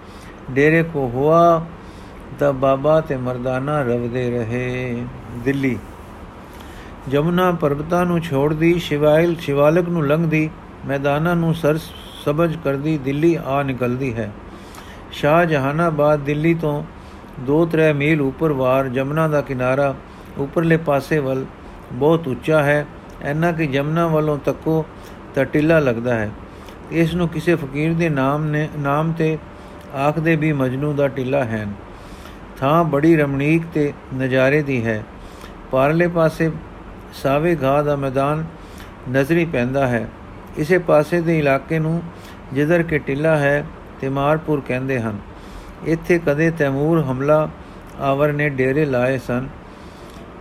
[0.51, 1.65] ਡੇਰੇ ਕੋ ਹੁਆ
[2.39, 4.97] ਤਬ ਬਾਬਾ ਤੇ ਮਰਦਾਨਾ ਰਵਦੇ ਰਹੇ।
[5.43, 5.77] ਦਿੱਲੀ।
[7.09, 10.49] ਜਮਨਾ ਪਰਬਤਾਂ ਨੂੰ ਛੋੜਦੀ, ਸ਼ਿਵਾਇਲ ਸ਼ਿਵਾਲਕ ਨੂੰ ਲੰਘਦੀ,
[10.85, 11.77] ਮੈਦਾਨਾਂ ਨੂੰ ਸਰ
[12.25, 14.31] ਸਬਜ ਕਰਦੀ, ਦਿੱਲੀ ਆ ਨਿਕਲਦੀ ਹੈ।
[15.11, 16.83] ਸ਼ਾਹ ਜਹਾਨਾਬਾਦ ਦਿੱਲੀ ਤੋਂ
[17.39, 19.95] 2-3 ਮੀਲ ਉੱਪਰ ਵਾਰ ਜਮਨਾ ਦਾ ਕਿਨਾਰਾ
[20.37, 21.45] ਉੱਪਰਲੇ ਪਾਸੇ ਵੱਲ
[21.93, 22.85] ਬਹੁਤ ਉੱਚਾ ਹੈ।
[23.21, 24.85] ਐਨਾ ਕਿ ਜਮਨਾ ਵੱਲੋਂ ਤੱਕੋ
[25.35, 26.31] ਤਾਂ ਟਿੱਲਾ ਲੱਗਦਾ ਹੈ।
[26.91, 29.37] ਇਸ ਨੂੰ ਕਿਸੇ ਫਕੀਰ ਦੇ ਨਾਮ ਨੇ, ਨਾਮ ਤੇ
[29.95, 31.67] ਆਖਦੇ ਵੀ ਮਜਨੂ ਦਾ ਟਿੱਲਾ ਹੈ।
[32.59, 35.03] ਥਾਂ ਬੜੀ ਰਮਣੀਕ ਤੇ ਨਜ਼ਾਰੇ ਦੀ ਹੈ।
[35.71, 36.51] ਪਾਰਲੇ ਪਾਸੇ
[37.13, 38.45] ਸਾਵੇ ਘਾਹ ਦਾ ਮੈਦਾਨ
[39.11, 40.09] ਨਜ਼ਰੀ ਪੈਂਦਾ ਹੈ।
[40.57, 42.01] ਇਸੇ ਪਾਸੇ ਦੇ ਇਲਾਕੇ ਨੂੰ
[42.53, 43.65] ਜਿੱਧਰ ਕਿ ਟਿੱਲਾ ਹੈ
[44.01, 45.17] ਤਿਮਾਰਪੁਰ ਕਹਿੰਦੇ ਹਨ।
[45.85, 47.49] ਇੱਥੇ ਕਦੇ ਤੈਮੂਰ ਹਮਲਾ
[48.01, 49.47] ਆਵਰ ਨੇ ਡੇਰੇ ਲਾਏ ਸਨ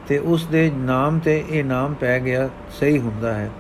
[0.08, 2.48] ਤੇ ਉਸ ਦੇ ਨਾਮ ਤੇ ਇਹ ਨਾਮ ਪੈ ਗਿਆ,
[2.80, 3.50] ਸਹੀ ਹੁੰਦਾ ਹੈ।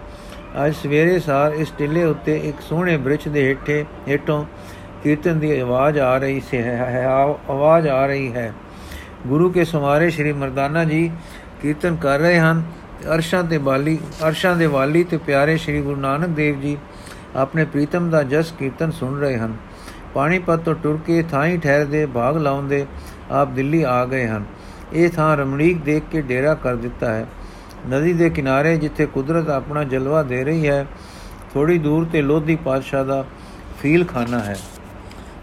[0.66, 4.44] ਅੱਜ ਸਵੇਰੇ ਸਾਰ ਇਸ ਟਿੱਲੇ ਉੱਤੇ ਇੱਕ ਸੋਹਣੇ ਬ੍ਰਿਛ ਦੇ ਹੇਠੇ, ਹੇਠੋਂ
[5.02, 7.10] ਕੀਰਤਨ ਦੀ ਆਵਾਜ਼ ਆ ਰਹੀ ਸੀ ਹੈ ਹੈ-
[7.50, 8.52] ਆਵਾਜ਼ ਆ ਰਹੀ ਹੈ।
[9.26, 11.10] ਗੁਰੂ ਕੇ ਸਮਾਰੇ ਸ਼੍ਰੀ ਮਰਦਾਨਾ ਜੀ
[11.62, 16.00] ਕੀਰਤਨ ਕਰ ਰਹੇ ਹਨ। ਤੇ ਅਰਸ਼ਾਂ ਤੇ ਬਾਲੀ ਅਰਸ਼ਾਂ ਦੇ ਵਾਲੀ ਤੇ ਪਿਆਰੇ ਸ਼੍ਰੀ ਗੁਰੂ
[16.00, 16.76] ਨਾਨਕ ਦੇਵ ਜੀ
[17.36, 19.56] ਆਪਣੇ ਪ੍ਰੀਤਮ ਦਾ ਜਸ ਕੀਰਤਨ ਸੁਣ ਰਹੇ ਹਨ।
[20.14, 22.86] ਪਾਣੀਪਤ ਤੋਂ ਟੁਰ ਕੇ ਥਾਈ ਠਹਿਰਦੇ, ਭਾਗ ਲਾਉਂਦੇ
[23.30, 24.44] ਆਪ ਦਿੱਲੀ ਆ ਗਏ ਹਨ।
[24.92, 27.26] ਇਹ ਥਾਂ ਰਮਣੀਕ ਦੇਖ ਕੇ ਡੇਰਾ ਕਰ ਦਿੱਤਾ ਹੈ।
[27.88, 30.86] ਨਦੀ ਦੇ ਕਿਨਾਰੇ ਜਿੱਥੇ ਕੁਦਰਤ ਆਪਣਾ ਜਲਵਾ ਦੇ ਰਹੀ ਹੈ
[31.54, 33.24] ਥੋੜੀ ਦੂਰ ਤੇ ਲੋਧੀ ਪਾਤਸ਼ਾਹ ਦਾ
[33.82, 34.56] ਫੀਲ ਖਾਨਾ ਹੈ।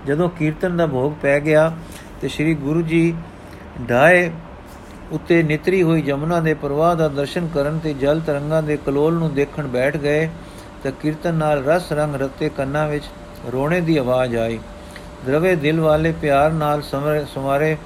[0.07, 1.71] ਜਦੋਂ ਕੀਰਤਨ ਦਾ ਭੋਗ ਪੈ ਗਿਆ
[2.21, 3.13] ਤੇ ਸ੍ਰੀ ਗੁਰੂ ਜੀ
[3.89, 4.31] ਢਾਏ
[5.11, 9.33] ਉੱਤੇ ਨਿਤਰੀ ਹੋਈ ਜਮਨਾ ਦੇ ਪ੍ਰਵਾਹ ਦਾ ਦਰਸ਼ਨ ਕਰਨ ਤੇ ਜਲ ਤਰੰਗਾਂ ਦੇ ਕਲੋਲ ਨੂੰ
[9.33, 10.29] ਦੇਖਣ ਬੈਠ ਗਏ
[10.83, 13.05] ਤਾਂ ਕੀਰਤਨ ਨਾਲ ਰਸ ਰੰਗ ਰਤੇ ਕੰਨਾਂ ਵਿੱਚ
[13.51, 14.59] ਰੋਣੇ ਦੀ ਆਵਾਜ਼ ਆਈ।
[15.25, 17.77] ਦਰਵੇ ਦਿਲ ਵਾਲੇ ਪਿਆਰ ਨਾਲ ਸਮਰੇ, ਸਮਾਰੇ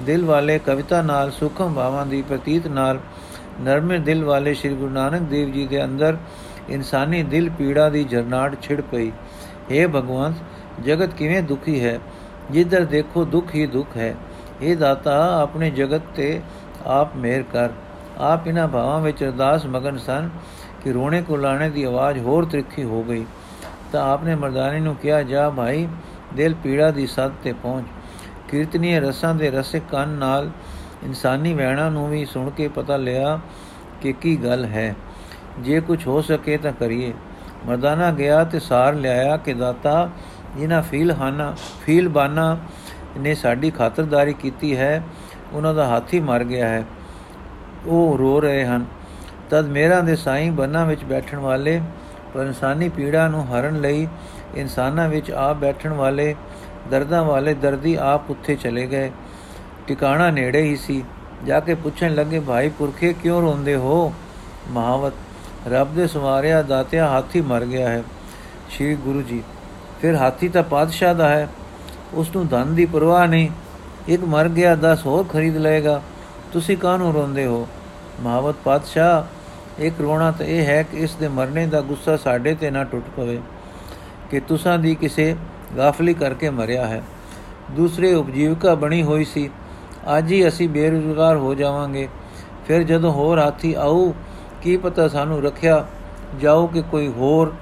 [0.00, 2.98] ਦਿਲ ਵਾਲੇ ਕਵਿਤਾ ਨਾਲ ਸੁਖਮ ਭਾਵਾਂ ਦੀ ਪ੍ਰਤੀਤ ਨਾਲ
[3.60, 6.16] ਨਰਮੇ ਦਿਲ ਵਾਲੇ ਸ੍ਰੀ ਗੁਰੂ ਨਾਨਕ ਦੇਵ ਜੀ ਦੇ ਅੰਦਰ
[6.68, 9.12] ਇਨਸਾਨੀ ਦਿਲ ਪੀੜਾ ਦੀ ਜਰਨਾਟ ਛਿੜ ਪਈ।
[9.70, 10.36] हे ਭਗਵੰਤ,
[10.84, 11.98] ਜਗਤ ਕਿਵੇਂ ਦੁਖੀ ਹੈ?
[12.50, 14.14] ਜਿੱਧਰ ਦੇਖੋ ਦੁੱਖ ਹੀ ਦੁੱਖ ਹੈ।
[14.62, 16.40] ਇਹ ਦਾਤਾ ਆਪਣੇ ਜਗਤ ਤੇ
[16.86, 17.70] ਆਪ ਮਿਹਰ ਕਰ।
[18.18, 20.30] ਆਪ ਇਹਨਾਂ ਭਾਵਾਂ ਵਿੱਚ ਅਰਦਾਸ ਮਗਨ ਸਨ
[20.84, 23.24] ਕਿ ਰੋਣੇ ਕੋ ਲਾਣੇ ਦੀ ਆਵਾਜ਼ ਹੋਰ ਤ੍ਰਿਖੀ ਹੋ ਗਈ।
[23.92, 25.88] ਤਾਂ ਆਪਨੇ ਮਰਦਾਨੇ ਨੂੰ ਕਿਹਾ, ਜਾ ਭਾਈ,
[26.34, 27.86] ਦਿਲ ਪੀੜਾ ਦੀ ਸੱਦ ਤੇ ਪਹੁੰਚ।
[28.48, 30.50] ਕੀਰਤਨੀय ਰਸਾਂ ਦੇ ਰਸਿਕ ਕੰਨ ਨਾਲ
[31.04, 33.40] ਇਨਸਾਨੀ ਵਹਿਣਾ ਨੂੰ ਵੀ ਸੁਣ ਕੇ ਪਤਾ ਲਿਆ
[34.00, 34.94] ਕਿ ਕੀ ਗੱਲ ਹੈ।
[35.58, 37.12] ਜੇ ਕੁਝ ਹੋ ਸਕੇ ਤਾਂ ਕਰੀਏ।
[37.66, 40.10] ਮਰਦਾਨਾ ਗਿਆ ਤੇ ਸਾਰ ਲਿਆਇਆ ਕਿ ਦਾਤਾ,
[40.56, 41.54] ਜਿਨ੍ਹਾਂ ਫੀਲਹਾਨਾ
[41.86, 42.58] ਫੀਲਬਾਨਾ
[43.18, 45.02] ਨੇ ਸਾਡੀ ਖਾਤਰਦਾਰੀ ਕੀਤੀ ਹੈ
[45.54, 46.84] ਉਹਨਾਂ ਦਾ ਹਾਥੀ ਮਰ ਗਿਆ ਹੈ।
[47.86, 48.84] ਉਹ ਰੋ ਰਹੇ ਹਨ।
[49.50, 51.80] ਤਦ ਮੇਰਾ ਦੇ ਸਾਈਂ ਬੰਨਾਂ ਵਿੱਚ ਬੈਠਣ ਵਾਲੇ
[52.34, 54.08] ਪਰ ਇਨਸਾਨੀ ਪੀੜਾ ਨੂੰ ਹਰਨ ਲਈ
[54.56, 56.34] ਇਨਸਾਨਾਂ ਵਿੱਚ ਆਪ ਬੈਠਣ ਵਾਲੇ
[56.90, 59.10] ਦਰਦਾਂ ਵਾਲੇ ਦਰਦੀ ਆਪ ਉੱਥੇ ਚਲੇ ਗਏ।
[59.86, 61.04] ਟਿਕਾਣਾ ਨੇੜੇ ਹੀ ਸੀ।
[61.46, 64.14] ਜਾ ਕੇ ਪੁੱਛਣ ਲੱਗੇ, ਭਾਈ ਪੁਰਖੇ ਕਿਉਂ ਰੋਂਦੇ ਹੋ?
[64.70, 65.12] ਮਹਾਵਤ,
[65.68, 68.02] ਰੱਬ ਦੇ ਸਵਾਰਿਆ ਦਾਤਿਆ ਹਾਥੀ ਮਰ ਗਿਆ ਹੈ।
[68.70, 69.42] ਸ਼੍ਰੀ ਗੁਰੂ ਜੀ,
[70.02, 71.48] ਫਿਰ ਹਾਥੀ ਤਾਂ ਪਾਤਸ਼ਾਹ ਦਾ ਹੈ।
[72.14, 73.50] ਉਸ ਨੂੰ ਧਨ ਦੀ ਪਰਵਾਹ ਨਹੀਂ।
[74.08, 76.00] ਇੱਕ ਮਰ ਗਿਆ 10 ਹੋਰ ਖਰੀਦ ਲਏਗਾ।
[76.52, 77.66] ਤੁਸੀਂ ਕਾਹਨੂੰ ਰੋਂਦੇ ਹੋ?
[78.20, 82.70] ਮਹਾਵਤ ਪਾਤਸ਼ਾਹ, ਇੱਕ ਰੋਣਾ ਤਾਂ ਇਹ ਹੈ ਕਿ ਇਸ ਦੇ ਮਰਨੇ ਦਾ ਗੁੱਸਾ ਸਾਡੇ ਤੇ
[82.70, 83.40] ਨਾ ਟੁੱਟ ਪਵੇ,
[84.30, 85.36] ਕਿ ਤੁਸਾਂ ਦੀ ਕਿਸੇ
[85.76, 87.02] ਗਾਫਲੀ ਕਰਕੇ ਮਰਿਆ ਹੈ।
[87.70, 89.50] ਦੂਸਰੇ ਉਪਜੀਵਕਾ ਬਣੀ ਹੋਈ ਸੀ।
[90.18, 92.08] ਅੱਜ ਹੀ ਅਸੀਂ ਬੇਰੁਜ਼ਗਾਰ ਹੋ ਜਾਵਾਂਗੇ।
[92.66, 94.12] ਫਿਰ ਜਦੋਂ ਹੋਰ ਹਾਥੀ ਆਊ,
[94.62, 95.86] ਕੀ ਪਤਾ ਸਾਨੂੰ ਰੱਖਿਆ
[96.40, 97.52] ਜਾਓ ਕਿ ਕੋਈ ਹੋਰ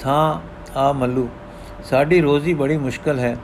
[0.00, 0.40] ਥਾਂ
[0.78, 1.28] ਆ ਮੱਲੂ।
[1.84, 3.36] ਸਾਡੀ ਰੋਜ਼ੀ ਬੜੀ ਮੁਸ਼ਕਲ ਹੈ।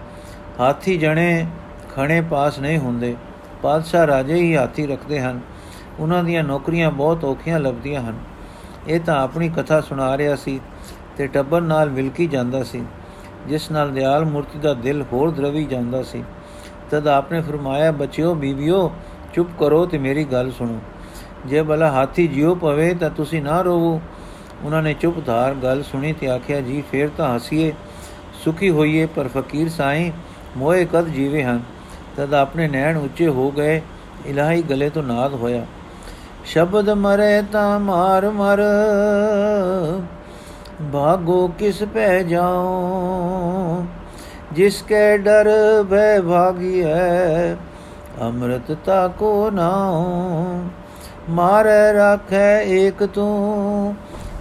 [0.61, 1.47] ਹਾਥੀ ਜਣੇ
[1.95, 3.15] ਖਣੇ ਪਾਸ ਨਹੀਂ ਹੁੰਦੇ।
[3.63, 5.41] ਪਾਤਸ਼ਾਹ ਰਾਜੇ ਹੀ ਹਾਥੀ ਰੱਖਦੇ ਹਨ।
[6.01, 8.19] ਉਹਨਾਂ ਦੀਆਂ ਨੌਕਰੀਆਂ ਬਹੁਤ ਔਖੀਆਂ ਲੱਭਦੀਆਂ ਹਨ।
[8.89, 10.61] ਇਹ ਤਾਂ ਆਪਣੀ ਕਥਾ ਸੁਣਾ ਰਿਹਾ ਸੀ
[11.17, 12.83] ਤੇ ਟੱਬਰ ਨਾਲ ਵਿਲਕੀ ਜਾਂਦਾ ਸੀ,
[13.49, 16.23] ਜਿਸ ਨਾਲ ਦਿਆਲ ਮੂਰਤੀ ਦਾ ਦਿਲ ਹੋਰ ਦਰਵੀ ਜਾਂਦਾ ਸੀ।
[16.91, 18.91] ਤਦ ਆਪਨੇ ਫਰਮਾਇਆ, ਬੱਚਿਓ, ਬੀਬੀਓ,
[19.35, 20.79] ਚੁੱਪ ਕਰੋ ਤੇ ਮੇਰੀ ਗੱਲ ਸੁਣੋ।
[21.47, 24.01] ਜੇ ਭਲਾ ਹਾਥੀ ਜਿਉ ਪਵੇ ਤਾਂ ਤੁਸੀਂ ਨਾ ਰੋਵੋ।
[24.63, 27.73] ਉਹਨਾਂ ਨੇ ਚੁੱਪ ਧਾਰ ਗੱਲ ਸੁਣੀ ਤੇ ਆਖਿਆ, ਜੀ, ਫੇਰ ਤਾਂ ਹਸੀਏ,
[28.45, 30.11] ਸੁਖੀ ਹੋਈਏ, ਪਰ ਫਕੀਰ ਸਾਈਂ
[30.57, 31.61] ਮੋਏ ਕਦ ਜੀਵੇ ਹਨ,
[32.17, 33.81] ਤਦ ਆਪਣੇ ਨੈਣ ਉੱਚੇ ਹੋ ਗਏ,
[34.27, 35.65] ਇਲਾਹੀ ਗਲੇ ਤੋਂ ਨਾਦ ਹੋਇਆ।
[36.45, 38.63] ਸ਼ਬਦ ਮਰੇ ਤਾਂ ਮਾਰ ਮਰ,
[40.93, 43.85] ਭਾਗੋ ਕਿਸ ਪੈ ਜਾਉ?
[44.53, 45.49] ਜਿਸ ਕੇ ਡਰ
[45.91, 47.57] ਭੈ ਭਾਗੀ ਹੈ
[48.21, 50.61] ਅੰਮ੍ਰਿਤ ਤਾ ਕੋ ਨਾਉ?
[51.31, 53.95] ਮਾਰੇ ਰੱਖੈ ਏਕ ਤੂੰ,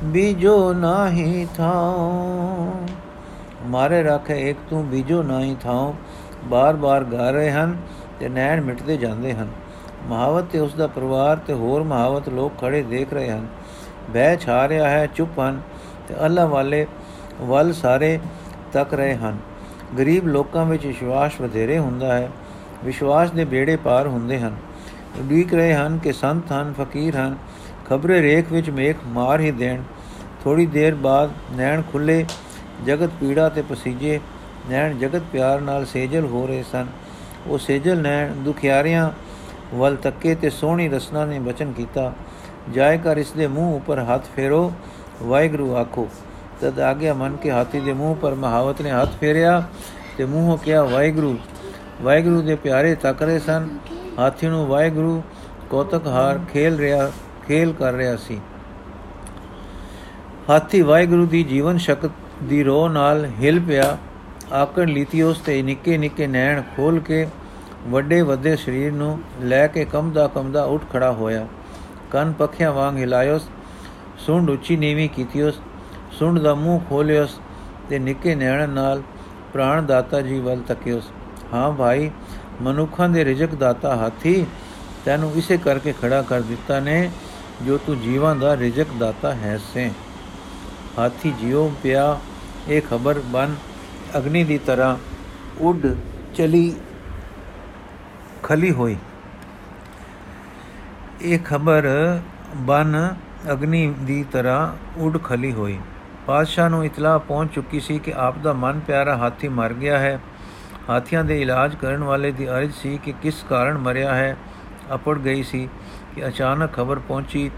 [0.04, 2.72] ਬੀਜੋ ਨਾਹੀ ਥਾਉ।
[3.66, 5.94] ਮਾਰੇ ਰੱਖੇ ਇੱਕ ਤੂੰ ਬੀਜੋ ਨਾਹੀ ਥਾਉ।
[6.44, 7.78] ਬਾਰ-ਬਾਰ ਗਾ ਰਹੇ ਹਨ
[8.20, 9.48] ਤੇ ਨੈਣ ਮਿਟਦੇ ਜਾਂਦੇ ਹਨ।
[10.08, 13.48] ਮਹਾਵਤ ਤੇ ਉਸ ਦਾ ਪਰਿਵਾਰ ਤੇ ਹੋਰ ਮਹਾਵਤ ਲੋਕ ਖੜੇ ਦੇਖ ਰਹੇ ਹਨ।
[14.10, 15.62] ਬਹਿ ਛਾ ਰਿਹਾ ਹੈ, ਚੁੱਪ ਹਨ
[16.08, 16.88] ਤੇ ਅੱਲਾ ਵਾਲੇ
[17.42, 18.20] ਵੱਲ ਸਾਰੇ
[18.74, 19.38] ਤੱਕ ਰਹੇ ਹਨ।
[19.98, 22.32] ਗਰੀਬ ਲੋਕਾਂ ਵਿੱਚ ਵਿਸ਼ਵਾਸ ਵਧੇਰੇ ਹੁੰਦਾ ਹੈ।
[22.86, 24.56] ਵਿਸ਼ਵਾਸ ਦੇ ਬੇੜੇ ਪਾਰ ਹੁੰਦੇ ਹਨ।
[25.20, 27.38] ਉਡੀਕ ਰਹੇ ਹਨ ਕਿ ਸੰਤ ਹਨ, ਫਕੀਰ ਹਨ।
[27.90, 29.82] ਖਬਰੇ ਰੇਖ ਵਿੱਚ ਮੇਖ ਮਾਰ ਹੀ ਦੇਣ।
[30.44, 32.26] ਥੋੜੀ ਦੇਰ ਬਾਅਦ ਨੈਣ ਖੁੱਲੇ
[32.86, 34.20] ਜਗਤ ਪੀੜਾ ਤੇ ਪਸੀਜੇ
[34.70, 36.88] ਨੈਣ ਜਗਤ ਪਿਆਰ ਨਾਲ ਸੇਜਲ ਹੋ ਰਹੇ ਸਨ।
[37.48, 39.12] ਉਹ ਸੇਜਲ ਨੈਣ ਦੁਖਿਆਰਿਆਂ
[39.74, 42.14] ਵੱਲ ਤੱਕੇ ਤੇ ਸੋਹਣੀ ਰਸਨਾ ਨੇ ਬਚਨ ਕੀਤਾ।
[42.72, 44.74] ਜਾਇ ਕਰ ਇਸ ਦੇ ਮੂੰਹ ਉੱਪਰ ਹੱਥ ਫੇਰੋ,
[45.24, 46.08] ਵਾਹਿਗੁਰੂ ਆਖੋ।
[46.62, 49.64] ਤਦ ਆਗਿਆ ਮਨ ਕੇ ਹਾਥੀ ਦੇ ਮੂੰਹ ਪਰ ਮਹਾਵਤ ਨੇ ਹੱਥ ਫੇਰਿਆ
[50.18, 51.38] ਤੇ ਮੂੰਹੋਂ ਕਿਹਾ, ਵਾਹਿਗੁਰੂ
[52.02, 53.70] ਵਾਹਿਗੁਰੂ ਦੇ ਪਿਆਰੇ ਤੱਕ ਰਹੇ ਸਨ।
[54.20, 55.24] ਹਾਥੀ ਨੂੰ ਵਾਹਿਗੁਰੂ
[55.70, 57.12] ਕੋਤਕ ਹਾਰ ਖੇਲ ਰਿਹਾ,
[57.48, 58.40] ਖੇਲ ਕਰ ਰਿਹਾ ਸੀ।
[60.50, 62.10] ਹਾਥੀ ਵਾਹਿਗੁਰੂ ਦੀ ਜੀਵਨ ਸ਼ਕਤ
[62.44, 63.98] ਦੀ ਰੋਹ ਨਾਲ ਹਿਲ ਪਿਆ।
[64.52, 67.28] ਆਕੜ ਲੀਤੀ ਉਸ ਤੇ ਨਿੱਕੇ ਨਿੱਕੇ ਨੈਣ ਖੋਲ ਕੇ
[67.88, 71.48] ਵੱਡੇ ਵੱਡੇ ਸਰੀਰ ਨੂੰ ਲੈ ਕੇ ਕੰਮਦਾ ਕੰਮਦਾ ਉੱਠ ਖੜਾ ਹੋਇਆ।
[72.12, 73.48] ਕੰਨ ਪੱਖਿਆਂ ਵਾਂਗ ਹਿਲਾਇਓਸ
[74.26, 75.60] ਸੁੰਡ ਉੱਚੀ ਨੀਵੀਂ ਕੀਤੀਓਸ
[76.12, 77.40] ਸੁੰਡ ਦਾ ਮੂੰਹ ਖੋਲਿਓਸ
[77.90, 79.02] ਤੇ ਨਿੱਕੇ ਨੈਣ ਨਾਲ
[79.54, 81.10] ਪ੍ਰਾਣ ਦਾਤਾ ਜੀ ਵੱਲ ਤੱਕਿਓਸ
[81.54, 82.10] ਹਾਂ ਭਾਈ,
[82.62, 84.46] ਮਨੁੱਖਾਂ ਦੇ ਰਿਜਕ ਦਾਤਾ ਹਾਥੀ
[85.06, 87.10] ਤੈਨੂੰ ਇਸੇ ਕਰਕੇ ਖੜਾ ਕਰ ਦਿੱਤਾ ਨੇ
[87.66, 89.90] ਜੋ ਤੂੰ ਜੀਵਾਂ ਦਾ ਰਿਜਕ ਦਾਤਾ ਹੈ ਸੇ।
[91.00, 92.20] ਹਾਥੀ ਜਿਉ ਪਿਆ,
[92.68, 93.56] ਇਹ ਖਬਰ ਬਨ
[94.18, 94.98] ਅਗਨੀ ਦੀ ਤਰ੍ਹਾਂ
[95.60, 95.88] ਉੱਡ
[96.36, 96.76] ਚਲੀ,
[98.44, 98.98] ਖਲੀ ਹੋਈ।
[101.22, 101.88] ਇਹ ਖਬਰ
[102.56, 103.16] ਬਨ
[103.52, 105.80] ਅਗਨੀ ਦੀ ਤਰ੍ਹਾਂ ਉੱਡ ਖਲੀ ਹੋਈ।
[106.28, 110.20] ਪਾਤਸ਼ਾਹ ਨੂੰ ਇਤਲਾਹ ਪਹੁੰਚ ਚੁੱਕੀ ਸੀ ਕਿ ਆਪ ਦਾ ਮਨ ਪਿਆਰਾ ਹਾਥੀ ਮਰ ਗਿਆ ਹੈ।
[110.90, 114.38] ਹਾਥੀਆਂ ਦੇ ਇਲਾਜ ਕਰਨ ਵਾਲੇ ਦੀ ਅਰਜ਼ ਸੀ ਕਿ ਕਿਸ ਕਾਰਨ ਮਰਿਆ ਹੈ,
[114.94, 115.70] ਅਪੜ ਗਈ ਸੀ
[116.16, 117.52] ਕਿ ਅਚਾਨਕ ਖਬਰ ਪਹੁੰਚੀ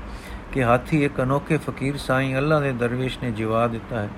[0.55, 4.09] ਕਿ ਹਾਥੀ ਇੱਕ ਅਨੋਖੇ ਫਕੀਰ ਸਾਈਂ ਅੱਲਾ ਦੇ ਦਰਵੇਸ਼ ਨੇ ਜਿਵਾ ਦਿੱਤਾ ਹੈ।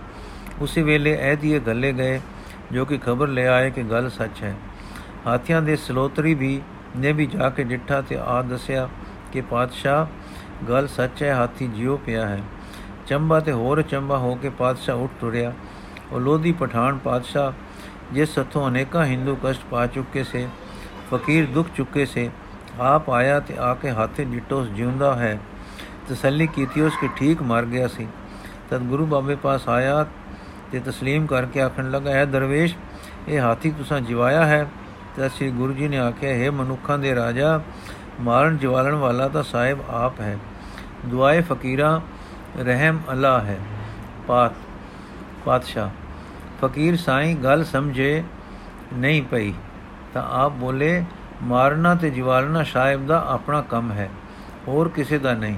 [0.62, 2.22] ਉਸੇ ਵੇਲੇ ਐਦੀਏ ਗੱਲੇ ਗਏ,
[2.72, 4.56] ਜੋ ਕਿ ਖਬਰ ਲੈ ਆਏ ਕਿ ਗੱਲ ਸੱਚ ਹੈ।
[5.28, 6.62] ਹਾਥੀਆਂ ਦੇ ਸਲੋਤਰੀ ਵੀ
[6.98, 8.90] ਨੇ ਵੀ ਜਾ ਕੇ ਡਿੱਠਾ ਤੇ ਆ ਦੱਸਿਆ
[9.34, 10.06] ਕਿ ਪਾਤਸ਼ਾਹ,
[10.66, 12.42] ਗੱਲ ਸੱਚ ਹੈ, ਹਾਥੀ ਜਿਉ ਪਿਆ ਹੈ।
[13.08, 15.54] ਚੰਬਾ ਤੇ ਹੋਰ ਚੰਬਾ ਹੋ ਕੇ ਪਾਤਸ਼ਾਹ ਉੱਠ ਤੁਰਿਆ।
[16.12, 17.52] ਉਹ ਲੋਧੀ ਪਠਾਨ ਪਾਤਸ਼ਾਹ,
[18.14, 20.48] ਜਿਸ ਹੱਥੋਂ ਅਨੇਕਾਂ ਹਿੰਦੂ ਕਸ਼ਟ ਪਾ ਚੁੱਕੇ ਸੇ,
[21.14, 22.30] ਫਕੀਰ ਦੁੱਖ ਚੁੱਕੇ ਸੇ,
[22.80, 25.40] ਆਪ ਆਇਆ ਤੇ ਆ ਕੇ ਹਾਥੇ ਡਿਟੋਸ ਜਿਉਂਦਾ ਹੈ।
[26.09, 28.07] ਤਸੱਲੀ ਕੀਤੀ ਉਸ ਕਿ ਠੀਕ ਮਰ ਗਿਆ ਸੀ
[28.71, 30.05] ਤਦ ਗੁਰੂ ਬਾਬੇ ਪਾਸ ਆਇਆ
[30.73, 32.75] ਤੇ تسلیم ਕਰਕੇ ਆਖਣ ਲੱਗਾ ਹੈ ਦਰਵੇਸ਼
[33.29, 34.67] ਇਹ ਹਾਥੀ ਤੁਸਾਂ ਜਿਵਾਇਆ ਹੈ
[35.17, 37.61] ਤਦ ਸ੍ਰੀ ਗੁਰੂ ਜੀ ਨੇ ਆਖਿਆ ਹੈ ਮਨੁੱਖਾਂ ਦੇ ਰਾਜਾ
[38.21, 40.37] ਮਾਰਨ ਜਵਾਲਣ ਵਾਲਾ ਤਾਂ ਸਾਹਿਬ ਆਪ ਹੈ
[41.07, 42.01] ਦੁਆਏ ਫਕੀਰਾਂ
[42.59, 43.59] ਰਹਿਮ ਅੱਲਾ ਹੈ
[44.29, 44.53] ਪਾਤ
[45.45, 45.91] ਪਾਤਸ਼ਾਹ
[46.63, 48.23] ਫਕੀਰ ਸਾਈਂ ਗੱਲ ਸਮਝੇ
[48.95, 49.53] ਨਹੀਂ ਪਈ
[50.15, 51.05] ਤਾਂ ਆਪ ਬੋਲੇ
[51.43, 54.09] ਮਾਰਨਾ ਤੇ ਜਵਾਲਣਾ ਸਾਹਿਬ ਦਾ ਆਪਣਾ ਕੰਮ ਹੈ
[54.69, 55.57] ਹੋਰ ਕਿਸੇ ਦਾ ਨਹੀਂ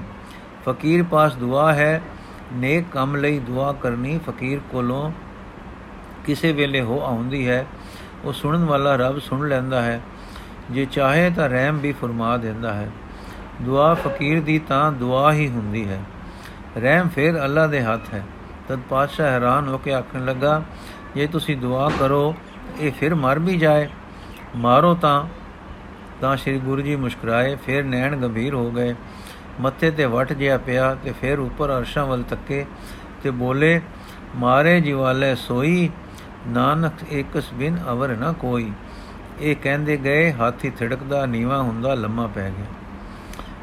[0.68, 2.02] ਫਕੀਰ ਪਾਸ ਦੁਆ ਹੈ,
[2.52, 5.12] ਨੇਕ ਕੰਮ ਲਈ ਦੁਆ ਕਰਨੀ ਫਕੀਰ ਕੋਲੋਂ
[6.24, 7.66] ਕਿਸੇ ਵੇਲੇ ਹੋ ਆਉਂਦੀ ਹੈ,
[8.24, 10.00] ਉਹ ਸੁਣਨ ਵਾਲਾ ਰੱਬ ਸੁਣ ਲੈਂਦਾ ਹੈ,
[10.70, 12.90] ਜੇ ਚਾਹੇ ਤਾਂ ਰਹਿਮ ਵੀ ਫਰਮਾ ਦਿੰਦਾ ਹੈ।
[13.62, 16.00] ਦੁਆ ਫਕੀਰ ਦੀ ਤਾਂ ਦੁਆ ਹੀ ਹੁੰਦੀ ਹੈ।
[16.76, 18.24] ਰਹਿਮ ਫਿਰ ਅੱਲਾ ਦੇ ਹੱਥ ਹੈ।
[18.68, 20.62] ਤਦ ਪਾਤਸ਼ਾਹ ਹੈਰਾਨ ਹੋ ਕੇ ਆਖਣ ਲੱਗਾ,
[21.14, 22.34] ਜੇ ਤੁਸੀਂ ਦੁਆ ਕਰੋ,
[22.80, 23.88] ਇਹ ਫਿਰ ਮਰ ਵੀ ਜਾਏ।
[24.56, 25.26] ਮਾਰੋ ਤਾਂ।
[26.20, 28.94] ਤਾਂ ਸ੍ਰੀ ਗੁਰੂ ਜੀ ਮੁਸਕਰਾਏ, ਫਿਰ ਨੈਣ ਗੰਭੀਰ ਹੋ ਗਏ।
[29.60, 32.64] ਮੱਥੇ ਤੇ ਵਟ ਜਿਆ ਪਿਆ ਤੇ ਫਿਰ ਉੱਪਰ ਅਰਸ਼ਾਂ ਵੱਲ ਤੱਕੇ
[33.22, 33.80] ਤੇ ਬੋਲੇ,
[34.36, 35.90] ਮਾਰੇ ਜਿਵਾਲੇ ਸੋਈ,
[36.46, 38.70] ਨਾਨਕ ਏਕਸ ਬਿਨ ਅਵਰ ਨਾ ਕੋਈ।
[39.40, 42.66] ਇਹ ਕਹਿੰਦੇ ਗਏ, ਹਾਥੀ ਥੜਕਦਾ, ਨੀਵਾ ਹੁੰਦਾ, ਲੰਮਾ ਪੈ ਗਿਆ।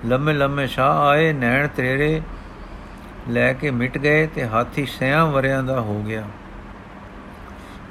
[0.05, 2.21] ਲੰਮੇ ਲੰਮੇ ਸ਼ਾਹ ਆਏ, ਨੈਣ ਤੇਰੇ
[3.29, 6.23] ਲੈ ਕੇ ਮਿਟ ਗਏ ਤੇ ਹਾਥੀ ਸਿਆਂ ਵਰਿਆਂ ਦਾ ਹੋ ਗਿਆ।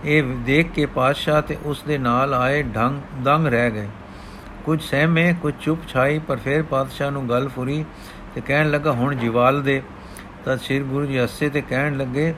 [0.05, 3.89] ਇਹ ਦੇਖ ਕੇ ਪਾਤਸ਼ਾਹ ਤੇ ਉਸ ਦੇ ਨਾਲ ਆਏ ਢੰਗ ਦੰਗ ਰਹਿ ਗਏ।
[4.67, 7.85] ਕੁਝ ਸਹਿਮੇ, ਕੁਝ ਚੁੱਪ ਛਾਈ, ਪਰ ਫਿਰ ਪਾਤਸ਼ਾਹ ਨੂੰ ਗੱਲ ਫੁਰੀ
[8.35, 9.83] ਤੇ ਕਹਿਣ ਲੱਗਾ, ਹੁਣ ਜਿਵਾਲ ਦੇ।
[10.45, 12.35] ਤਦ ਸ੍ਰੀ ਗੁਰੂ ਜੀ ਹੱਸੇ ਤੇ ਕਹਿਣ ਲੱਗੇ,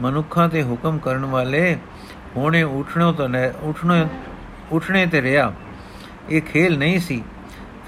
[0.00, 1.76] ਮਨੁੱਖਾਂ ਤੇ ਹੁਕਮ ਕਰਨ ਵਾਲੇ,
[2.36, 3.28] ਹੋਣੇ ਉਠਣੋਂ ਤਾਂ
[3.62, 4.06] ਉਠਣੋਂ,
[4.72, 5.52] ਉੱਠਣੇ ਤੇ ਰਿਹਾ।
[6.30, 7.22] ਇਹ ਖੇਲ ਨਹੀਂ ਸੀ।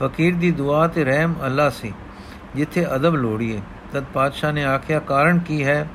[0.00, 1.92] ਫਕੀਰ ਦੀ ਦੁਆ ਤੇ ਰਹਿਮ ਅੱਲਾ ਸੀ,
[2.56, 3.60] ਜਿੱਥੇ ਅਦਬ ਲੋੜੀਏ
[3.92, 5.86] ਤਦ ਪਾਤਸ਼ਾਹ ਨੇ ਆਖਿਆ, ਕਾਰਨ ਕੀ ਹੈ?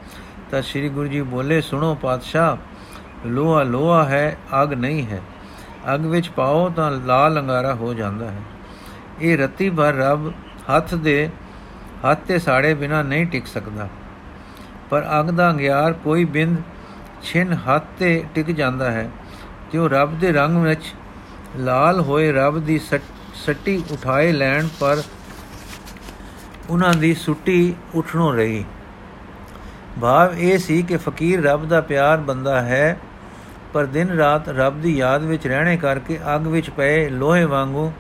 [0.52, 5.21] ਤਦ ਸ੍ਰੀ ਗੁਰੂ ਜੀ ਬੋਲੇ, ਸੁਣੋ ਪਾਤਸ਼ਾਹ ਲੋਹਾ ਲੋਹਾ ਹੈ, ਅਗ ਨਹੀਂ ਹੈ।
[5.95, 8.41] ਅਗ ਵਿੱਚ ਪਾਓ ਤਾਂ ਲਾਲ ਅੰਗਾਰਾ ਹੋ ਜਾਂਦਾ ਹੈ।
[9.21, 10.30] ਇਹ ਰਤੀ ਭਰ ਰੱਬ
[10.75, 11.30] ਹੱਥ ਦੇ
[12.12, 13.89] ਹੱਥ ਤੇ ਸਾੜੇ ਬਿਨਾ ਨਹੀਂ ਟਿਕ ਸਕਦਾ।
[14.89, 16.58] ਪਰ ਅਗ ਦਾ ਅੰਗਿਆਰ ਕੋਈ ਬਿੰਦ
[17.23, 19.10] ਛਿਨ ਹੱਥ ਤੇ ਟਿਕ ਜਾਂਦਾ ਹੈ।
[19.71, 20.93] ਤੇ ਉਹ ਰੱਬ ਦੇ ਰੰਗ ਵਿੱਚ
[21.56, 25.02] ਲਾਲ ਹੋਏ ਰੱਬ ਦੀ ਸੱਟ- ਸੱਟੀ ਉਠਾਏ ਲੈਣ ਪਰ
[26.69, 28.65] ਉਹਨਾਂ ਦੀ ਸੁੱਟੀ ਉਠਣੋਂ ਰਹੀ।
[30.02, 32.99] ਭਾਵ ਇਹ ਸੀ ਕਿ ਫਕੀਰ ਰੱਬ ਦਾ ਪਿਆਰ ਬੰਦਾ ਹੈ
[33.73, 37.91] ਪਰ ਦਿਨ ਰਾਤ ਰੱਬ ਦੀ ਯਾਦ ਵਿੱਚ ਰਹਿਣੇ ਕਰਕੇ ਅੱਗ ਵਿੱਚ ਪਏ ਲੋਹੇ ਵਾਂਗੂ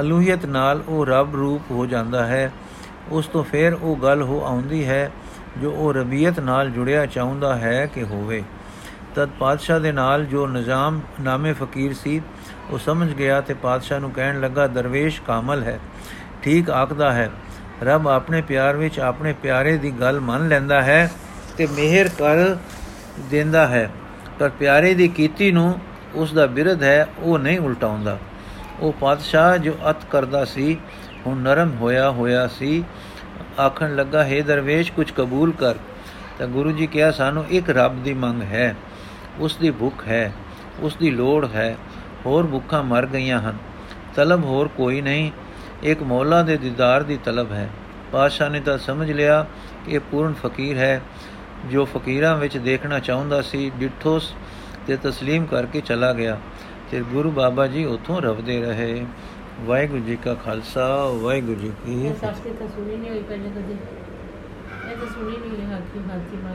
[0.00, 2.50] ਅਲੂਹੀਅਤ ਨਾਲ ਉਹ ਰੱਬ ਰੂਪ ਹੋ ਜਾਂਦਾ ਹੈ।
[3.10, 5.10] ਉਸ ਤੋਂ ਫਿਰ ਉਹ ਗੱਲ ਹੋ ਆਉਂਦੀ ਹੈ
[5.62, 8.42] ਜੋ ਉਹ ਰਬੀਅਤ ਨਾਲ ਜੁੜਿਆ ਚਾਹੁੰਦਾ ਹੈ ਕਿ ਹੋਵੇ।
[9.14, 12.20] ਤਦ ਪਾਤਸ਼ਾਹ ਦੇ ਨਾਲ ਜੋ ਨਿਜ਼ਾਮ ਨਾਮੇ ਫਕੀਰ ਸੀ,
[12.70, 15.78] ਉਹ ਸਮਝ ਗਿਆ ਤੇ ਪਾਤਸ਼ਾਹ ਨੂੰ ਕਹਿਣ ਲੱਗਾ, ਦਰਵੇਸ਼ ਕਾਮਲ ਹੈ,
[16.42, 17.30] ਠੀਕ ਆਖਦਾ ਹੈ,
[17.82, 21.10] ਰੱਬ ਆਪਣੇ ਪਿਆਰ ਵਿੱਚ ਆਪਣੇ ਪਿਆਰੇ ਦੀ ਗੱਲ ਮੰਨ ਲੈਂਦਾ ਹੈ
[21.56, 22.56] ਤੇ ਮਿਹਰ ਕਰ
[23.30, 23.90] ਦਿੰਦਾ ਹੈ।
[24.38, 25.80] ਪਰ ਪਿਆਰੇ ਦੀ ਕੀਤੀ ਨੂੰ
[26.14, 28.18] ਉਸ ਦਾ ਬਿਰਧ ਹੈ, ਉਹ ਨਹੀਂ ਉਲਟਾਉਂਦਾ।
[28.80, 30.76] ਉਹ ਪਾਤਸ਼ਾਹ ਜੋ ਅਤ ਕਰਦਾ ਸੀ,
[31.26, 32.84] ਹੁਣ ਨਰਮ ਹੋਇਆ ਹੋਇਆ ਸੀ।
[33.60, 35.74] ਆਖਣ ਲੱਗਾ, ਹੈ ਦਰਵੇਸ਼, ਕੁਝ ਕਬੂਲ ਕਰ।
[36.38, 38.76] ਤਾਂ ਗੁਰੂ ਜੀ ਕਿਹਾ, ਸਾਨੂੰ ਇੱਕ ਰੱਬ ਦੀ ਮੰਗ ਹੈ।
[39.38, 40.32] ਉਸ ਦੀ ਭੁੱਖ ਹੈ
[40.80, 41.76] ਉਸ ਦੀ ਲੋੜ ਹੈ,
[42.26, 43.56] ਹੋਰ ਭੁੱਖਾਂ ਮਰ ਗਈਆਂ ਹਨ।
[44.14, 45.30] ਤਲਬ ਹੋਰ ਕੋਈ ਨਹੀਂ,
[45.82, 47.70] ਇੱਕ ਮੌਲਾ ਦੇ ਦੀਦਾਰ ਦੀ ਤਲਬ ਹੈ।
[48.12, 49.46] ਪਾਤਸ਼ਾਹ ਨੇ ਤਾਂ ਸਮਝ ਲਿਆ
[49.86, 51.00] ਕਿ ਇਹ ਪੂਰਨ ਫਕੀਰ ਹੈ।
[51.71, 54.33] ਜੋ ਫਕੀਰਾਂ ਵਿੱਚ ਦੇਖਣਾ ਚਾਹੁੰਦਾ ਸੀ ਡਿੱਠੋਸ
[54.87, 56.37] ਤੇ تسلیم ਕਰਕੇ ਚਲਾ ਗਿਆ
[56.91, 59.05] ਤੇ ਗੁਰੂ ਬਾਬਾ ਜੀ ਉਥੋਂ ਰਵਦੇ ਰਹੇ
[59.65, 60.87] ਵਾਹਿਗੁਰੂ ਜੀ ਕਾ ਖਾਲਸਾ
[61.21, 63.73] ਵਾਹਿਗੁਰੂ ਜੀ ਕੀ ਇਹ ਫਤਿਹ ਸਸਤੀ ਤਾਂ ਸੁਣੀ ਨਹੀਂ ਹੋਈ ਪਹਿਲੇ ਕਦੇ
[64.91, 66.51] ਇਹ ਤਾਂ ਸੁਣੀ ਨਹੀਂ ਹੋਈ ਹਾਕੀ ਹਾਕੀ ਮਾਰ